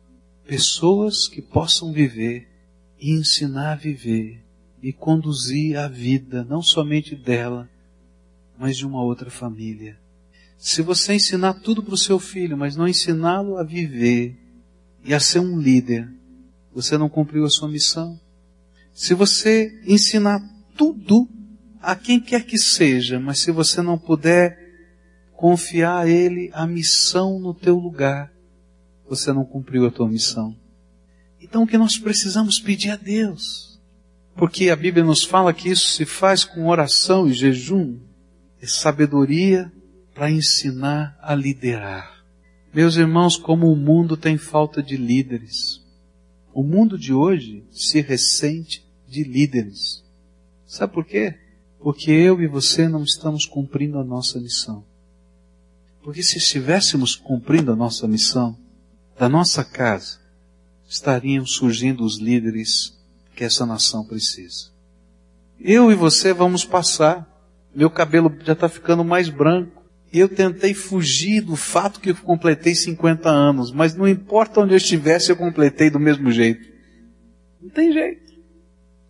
[0.44, 2.48] pessoas que possam viver
[2.98, 4.44] e ensinar a viver
[4.82, 7.70] e conduzir a vida, não somente dela,
[8.58, 9.96] mas de uma outra família.
[10.58, 14.36] Se você ensinar tudo para o seu filho, mas não ensiná-lo a viver
[15.04, 16.10] e a ser um líder,
[16.74, 18.18] você não cumpriu a sua missão.
[18.92, 20.40] Se você ensinar
[20.76, 21.28] tudo
[21.80, 24.58] a quem quer que seja, mas se você não puder
[25.32, 28.30] confiar a ele a missão no teu lugar,
[29.08, 30.54] você não cumpriu a tua missão.
[31.40, 33.80] Então o que nós precisamos pedir a Deus?
[34.36, 37.98] Porque a Bíblia nos fala que isso se faz com oração e jejum,
[38.60, 39.72] é sabedoria
[40.14, 42.24] para ensinar a liderar.
[42.72, 45.80] Meus irmãos, como o mundo tem falta de líderes.
[46.52, 50.04] O mundo de hoje se ressente de líderes.
[50.66, 51.36] Sabe por quê?
[51.78, 54.84] Porque eu e você não estamos cumprindo a nossa missão.
[56.02, 58.56] Porque se estivéssemos cumprindo a nossa missão,
[59.18, 60.18] da nossa casa,
[60.88, 62.98] estariam surgindo os líderes
[63.36, 64.70] que essa nação precisa.
[65.60, 67.28] Eu e você vamos passar.
[67.74, 69.79] Meu cabelo já está ficando mais branco.
[70.12, 74.76] Eu tentei fugir do fato que eu completei 50 anos, mas não importa onde eu
[74.76, 76.68] estivesse, eu completei do mesmo jeito.
[77.62, 78.32] Não tem jeito.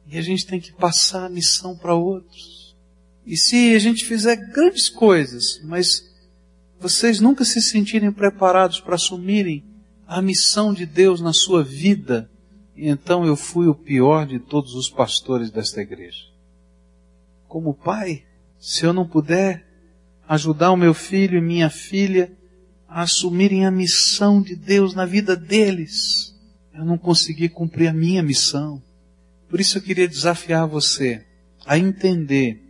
[0.06, 2.76] E a gente tem que passar a missão para outros.
[3.24, 6.02] E se a gente fizer grandes coisas, mas
[6.78, 9.64] vocês nunca se sentirem preparados para assumirem
[10.06, 12.28] a missão de Deus na sua vida,
[12.76, 16.24] então eu fui o pior de todos os pastores desta igreja.
[17.46, 18.24] Como pai,
[18.58, 19.69] se eu não puder
[20.30, 22.30] ajudar o meu filho e minha filha
[22.88, 26.32] a assumirem a missão de Deus na vida deles,
[26.72, 28.80] eu não consegui cumprir a minha missão.
[29.48, 31.26] Por isso eu queria desafiar você
[31.66, 32.62] a entender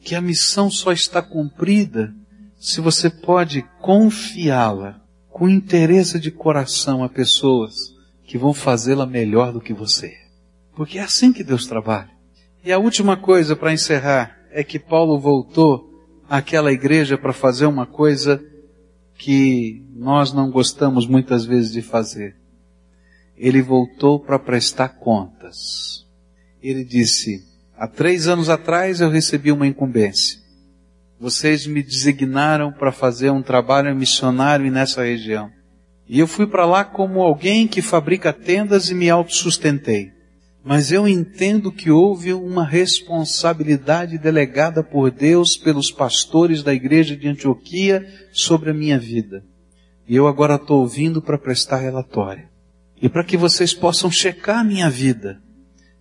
[0.00, 2.14] que a missão só está cumprida
[2.58, 7.74] se você pode confiá-la com interesse de coração a pessoas
[8.22, 10.12] que vão fazê-la melhor do que você.
[10.76, 12.10] Porque é assim que Deus trabalha.
[12.62, 15.91] E a última coisa para encerrar é que Paulo voltou
[16.32, 18.42] àquela igreja para fazer uma coisa
[19.18, 22.34] que nós não gostamos muitas vezes de fazer.
[23.36, 26.06] Ele voltou para prestar contas.
[26.62, 27.44] Ele disse,
[27.76, 30.40] há três anos atrás eu recebi uma incumbência.
[31.20, 35.50] Vocês me designaram para fazer um trabalho missionário nessa região.
[36.08, 40.10] E eu fui para lá como alguém que fabrica tendas e me autossustentei.
[40.64, 47.26] Mas eu entendo que houve uma responsabilidade delegada por Deus pelos pastores da igreja de
[47.26, 49.44] Antioquia sobre a minha vida.
[50.08, 52.48] E eu agora estou ouvindo para prestar relatório.
[53.00, 55.42] E para que vocês possam checar a minha vida,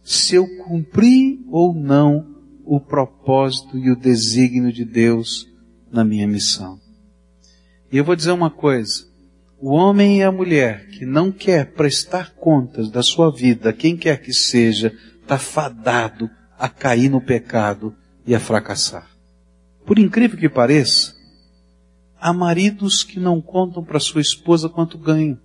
[0.03, 5.47] se eu cumpri ou não o propósito e o desígnio de Deus
[5.91, 6.79] na minha missão.
[7.91, 9.10] E eu vou dizer uma coisa,
[9.61, 14.19] o homem e a mulher que não quer prestar contas da sua vida, quem quer
[14.19, 14.91] que seja,
[15.21, 17.95] está fadado a cair no pecado
[18.25, 19.07] e a fracassar.
[19.85, 21.13] Por incrível que pareça,
[22.19, 25.37] há maridos que não contam para sua esposa quanto ganham.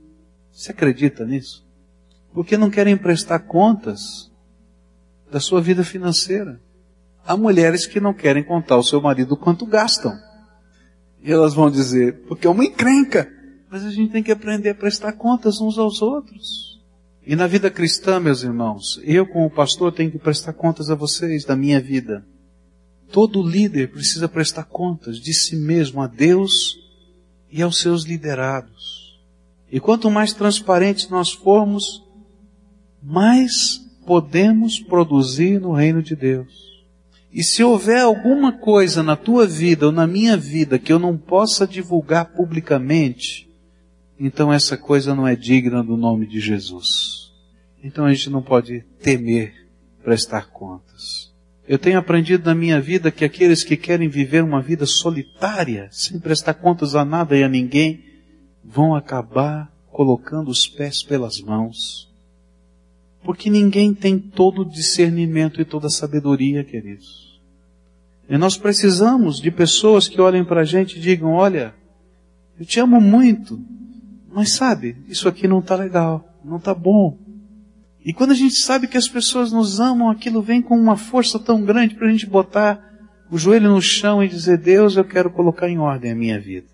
[0.51, 1.63] Você acredita nisso?
[2.33, 4.31] Porque não querem prestar contas
[5.31, 6.59] da sua vida financeira.
[7.27, 10.13] Há mulheres que não querem contar ao seu marido quanto gastam.
[11.23, 13.36] E elas vão dizer, porque é uma encrenca.
[13.77, 16.81] Mas a gente tem que aprender a prestar contas uns aos outros.
[17.27, 21.45] E na vida cristã, meus irmãos, eu como pastor tenho que prestar contas a vocês
[21.45, 22.25] da minha vida.
[23.13, 26.79] Todo líder precisa prestar contas de si mesmo a Deus
[27.53, 29.21] e aos seus liderados.
[29.71, 32.03] E quanto mais transparentes nós formos,
[33.03, 36.51] mais podemos produzir no reino de Deus.
[37.31, 41.15] E se houver alguma coisa na tua vida ou na minha vida que eu não
[41.19, 43.46] possa divulgar publicamente,
[44.19, 47.33] então essa coisa não é digna do nome de Jesus.
[47.83, 49.55] Então a gente não pode temer
[50.03, 51.35] prestar contas.
[51.69, 56.19] Eu tenho aprendido na minha vida que aqueles que querem viver uma vida solitária, sem
[56.21, 58.05] prestar contas a nada e a ninguém,
[58.65, 62.09] vão acabar colocando os pés pelas mãos.
[63.25, 67.41] Porque ninguém tem todo o discernimento e toda a sabedoria, queridos.
[68.29, 71.75] E nós precisamos de pessoas que olhem para a gente e digam, olha,
[72.59, 73.61] eu te amo muito,
[74.37, 77.17] mas sabe, isso aqui não está legal, não está bom.
[78.05, 81.39] E quando a gente sabe que as pessoas nos amam, aquilo vem com uma força
[81.39, 82.79] tão grande para a gente botar
[83.31, 86.69] o joelho no chão e dizer, Deus, eu quero colocar em ordem a minha vida.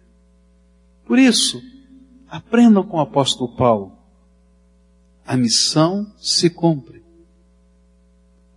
[1.06, 1.62] Por isso,
[2.28, 3.96] aprendam com o apóstolo Paulo.
[5.24, 7.00] A missão se cumpre.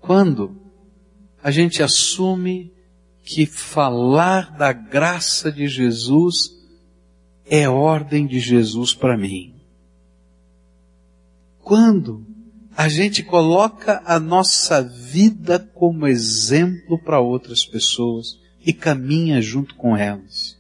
[0.02, 0.60] Quando
[1.44, 2.74] a gente assume
[3.24, 6.55] que falar da graça de Jesus
[7.46, 9.54] é ordem de Jesus para mim.
[11.60, 12.26] Quando
[12.76, 19.96] a gente coloca a nossa vida como exemplo para outras pessoas e caminha junto com
[19.96, 20.58] elas.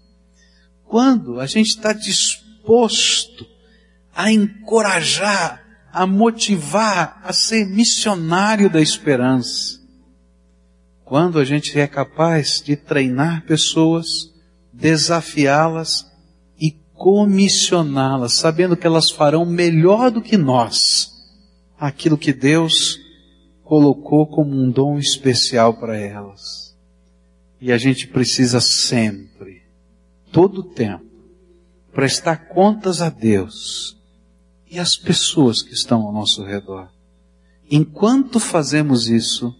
[0.85, 3.45] Quando a gente está disposto
[4.15, 5.61] a encorajar,
[5.91, 9.81] a motivar, a ser missionário da esperança.
[11.03, 14.31] Quando a gente é capaz de treinar pessoas,
[14.71, 16.09] desafiá-las
[16.95, 21.13] comissioná-las, sabendo que elas farão melhor do que nós
[21.77, 22.99] aquilo que Deus
[23.63, 26.75] colocou como um dom especial para elas.
[27.59, 29.63] E a gente precisa sempre,
[30.31, 31.05] todo o tempo,
[31.91, 33.97] prestar contas a Deus
[34.69, 36.89] e às pessoas que estão ao nosso redor.
[37.69, 39.55] Enquanto fazemos isso,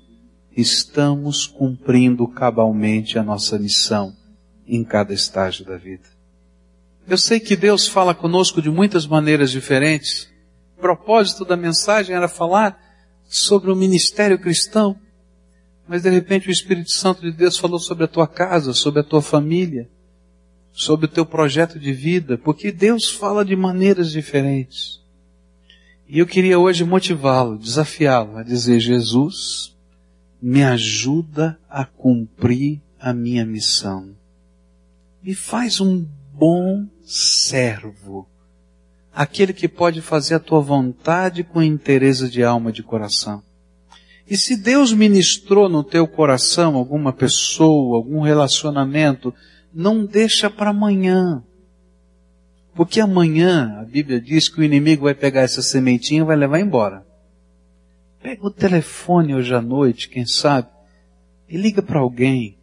[0.55, 4.15] estamos cumprindo cabalmente a nossa missão
[4.67, 6.14] em cada estágio da vida.
[7.07, 10.29] Eu sei que Deus fala conosco de muitas maneiras diferentes.
[10.77, 12.77] O propósito da mensagem era falar
[13.25, 14.95] sobre o ministério cristão.
[15.87, 19.03] Mas de repente o Espírito Santo de Deus falou sobre a tua casa, sobre a
[19.03, 19.87] tua família.
[20.75, 25.01] sobre o teu projeto de vida, porque Deus fala de maneiras diferentes.
[26.07, 29.73] E eu queria hoje motivá-lo, desafiá-lo a dizer: Jesus,
[30.41, 34.13] me ajuda a cumprir a minha missão.
[35.23, 38.27] Me faz um bom servo,
[39.13, 43.41] aquele que pode fazer a tua vontade com interesse de alma e de coração.
[44.27, 49.33] E se Deus ministrou no teu coração alguma pessoa, algum relacionamento,
[49.71, 51.43] não deixa para amanhã.
[52.73, 56.59] Porque amanhã, a Bíblia diz que o inimigo vai pegar essa sementinha e vai levar
[56.59, 57.05] embora.
[58.21, 60.67] Pega o telefone hoje à noite, quem sabe,
[61.47, 62.57] e liga para alguém.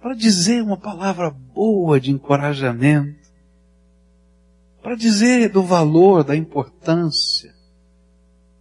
[0.00, 3.18] Para dizer uma palavra boa de encorajamento.
[4.82, 7.52] Para dizer do valor, da importância.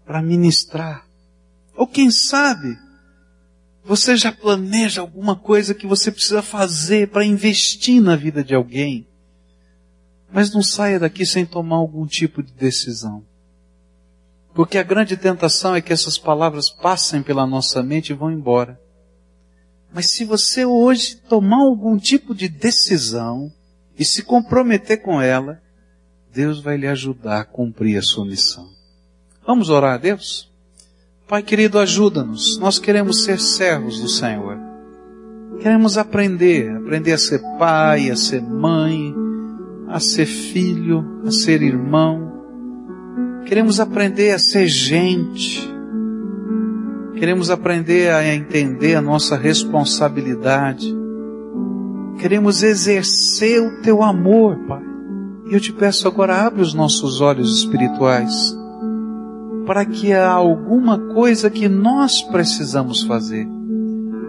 [0.06, 1.08] Para ministrar.
[1.76, 2.78] Ou quem sabe,
[3.86, 9.08] você já planeja alguma coisa que você precisa fazer para investir na vida de alguém.
[10.32, 13.24] Mas não saia daqui sem tomar algum tipo de decisão.
[14.54, 18.82] Porque a grande tentação é que essas palavras passem pela nossa mente e vão embora.
[19.94, 23.52] Mas se você hoje tomar algum tipo de decisão
[23.98, 25.62] e se comprometer com ela,
[26.34, 28.70] Deus vai lhe ajudar a cumprir a sua missão.
[29.46, 30.52] Vamos orar a Deus?
[31.28, 32.58] Pai querido, ajuda-nos.
[32.58, 34.58] Nós queremos ser servos do Senhor.
[35.62, 39.14] Queremos aprender, aprender a ser pai, a ser mãe,
[39.88, 42.34] a ser filho, a ser irmão.
[43.46, 45.77] Queremos aprender a ser gente.
[47.20, 50.94] Queremos aprender a entender a nossa responsabilidade.
[52.20, 54.84] Queremos exercer o teu amor, Pai.
[55.50, 58.56] E eu te peço agora, abre os nossos olhos espirituais
[59.66, 63.46] para que alguma coisa que nós precisamos fazer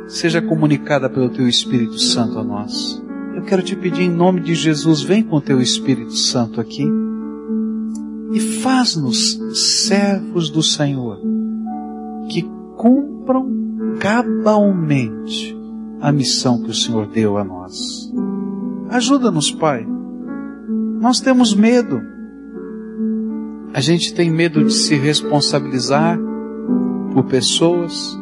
[0.09, 3.01] seja comunicada pelo Teu Espírito Santo a nós.
[3.36, 6.84] Eu quero te pedir em nome de Jesus, vem com o Teu Espírito Santo aqui
[8.32, 9.39] e faz-nos
[9.86, 11.20] servos do Senhor
[12.28, 13.47] que cumpram
[14.01, 15.55] cabalmente
[16.01, 18.11] a missão que o Senhor deu a nós.
[18.89, 19.87] Ajuda-nos, Pai.
[21.01, 22.01] Nós temos medo
[23.72, 26.18] a gente tem medo de se responsabilizar
[27.12, 28.18] por pessoas.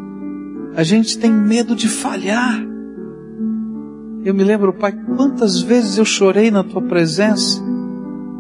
[0.75, 2.61] A gente tem medo de falhar.
[4.25, 7.63] Eu me lembro, Pai, quantas vezes eu chorei na tua presença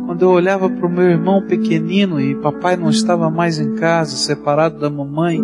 [0.04, 4.16] quando eu olhava para o meu irmão pequenino e papai não estava mais em casa,
[4.16, 5.40] separado da mamãe,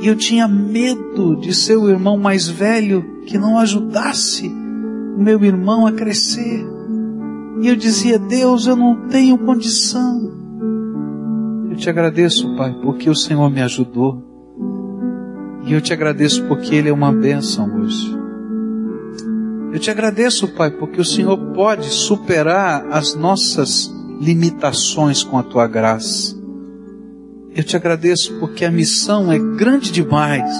[0.00, 5.44] e eu tinha medo de ser o irmão mais velho que não ajudasse o meu
[5.44, 6.66] irmão a crescer.
[7.60, 10.40] E eu dizia, Deus, eu não tenho condição
[11.80, 14.22] te agradeço, Pai, porque o Senhor me ajudou.
[15.64, 18.18] E eu te agradeço porque Ele é uma bênção hoje.
[19.72, 23.90] Eu te agradeço, Pai, porque o Senhor pode superar as nossas
[24.20, 26.38] limitações com a tua graça.
[27.60, 30.50] Eu te agradeço porque a missão é grande demais,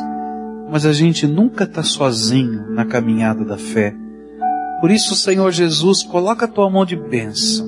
[0.71, 3.95] mas a gente nunca está sozinho na caminhada da fé.
[4.83, 7.67] Por isso, Senhor Jesus, coloca a tua mão de bênção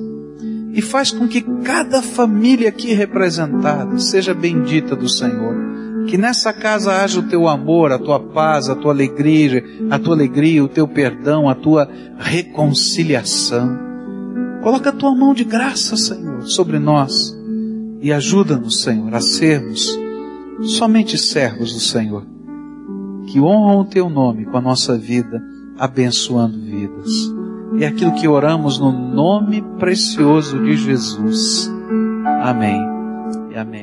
[0.71, 5.55] e faz com que cada família aqui representada seja bendita do Senhor.
[6.07, 10.13] Que nessa casa haja o teu amor, a tua paz, a tua alegria, a tua
[10.13, 13.79] alegria, o teu perdão, a tua reconciliação.
[14.61, 17.41] Coloca a tua mão de graça, Senhor, sobre nós
[18.03, 19.97] e ajuda-nos, Senhor, a sermos
[20.61, 22.23] somente servos do Senhor,
[23.25, 25.41] que honram o teu nome com a nossa vida,
[25.79, 27.33] abençoando vidas
[27.81, 31.71] é aquilo que oramos no nome precioso de Jesus.
[32.43, 32.79] Amém.
[33.51, 33.81] E amém.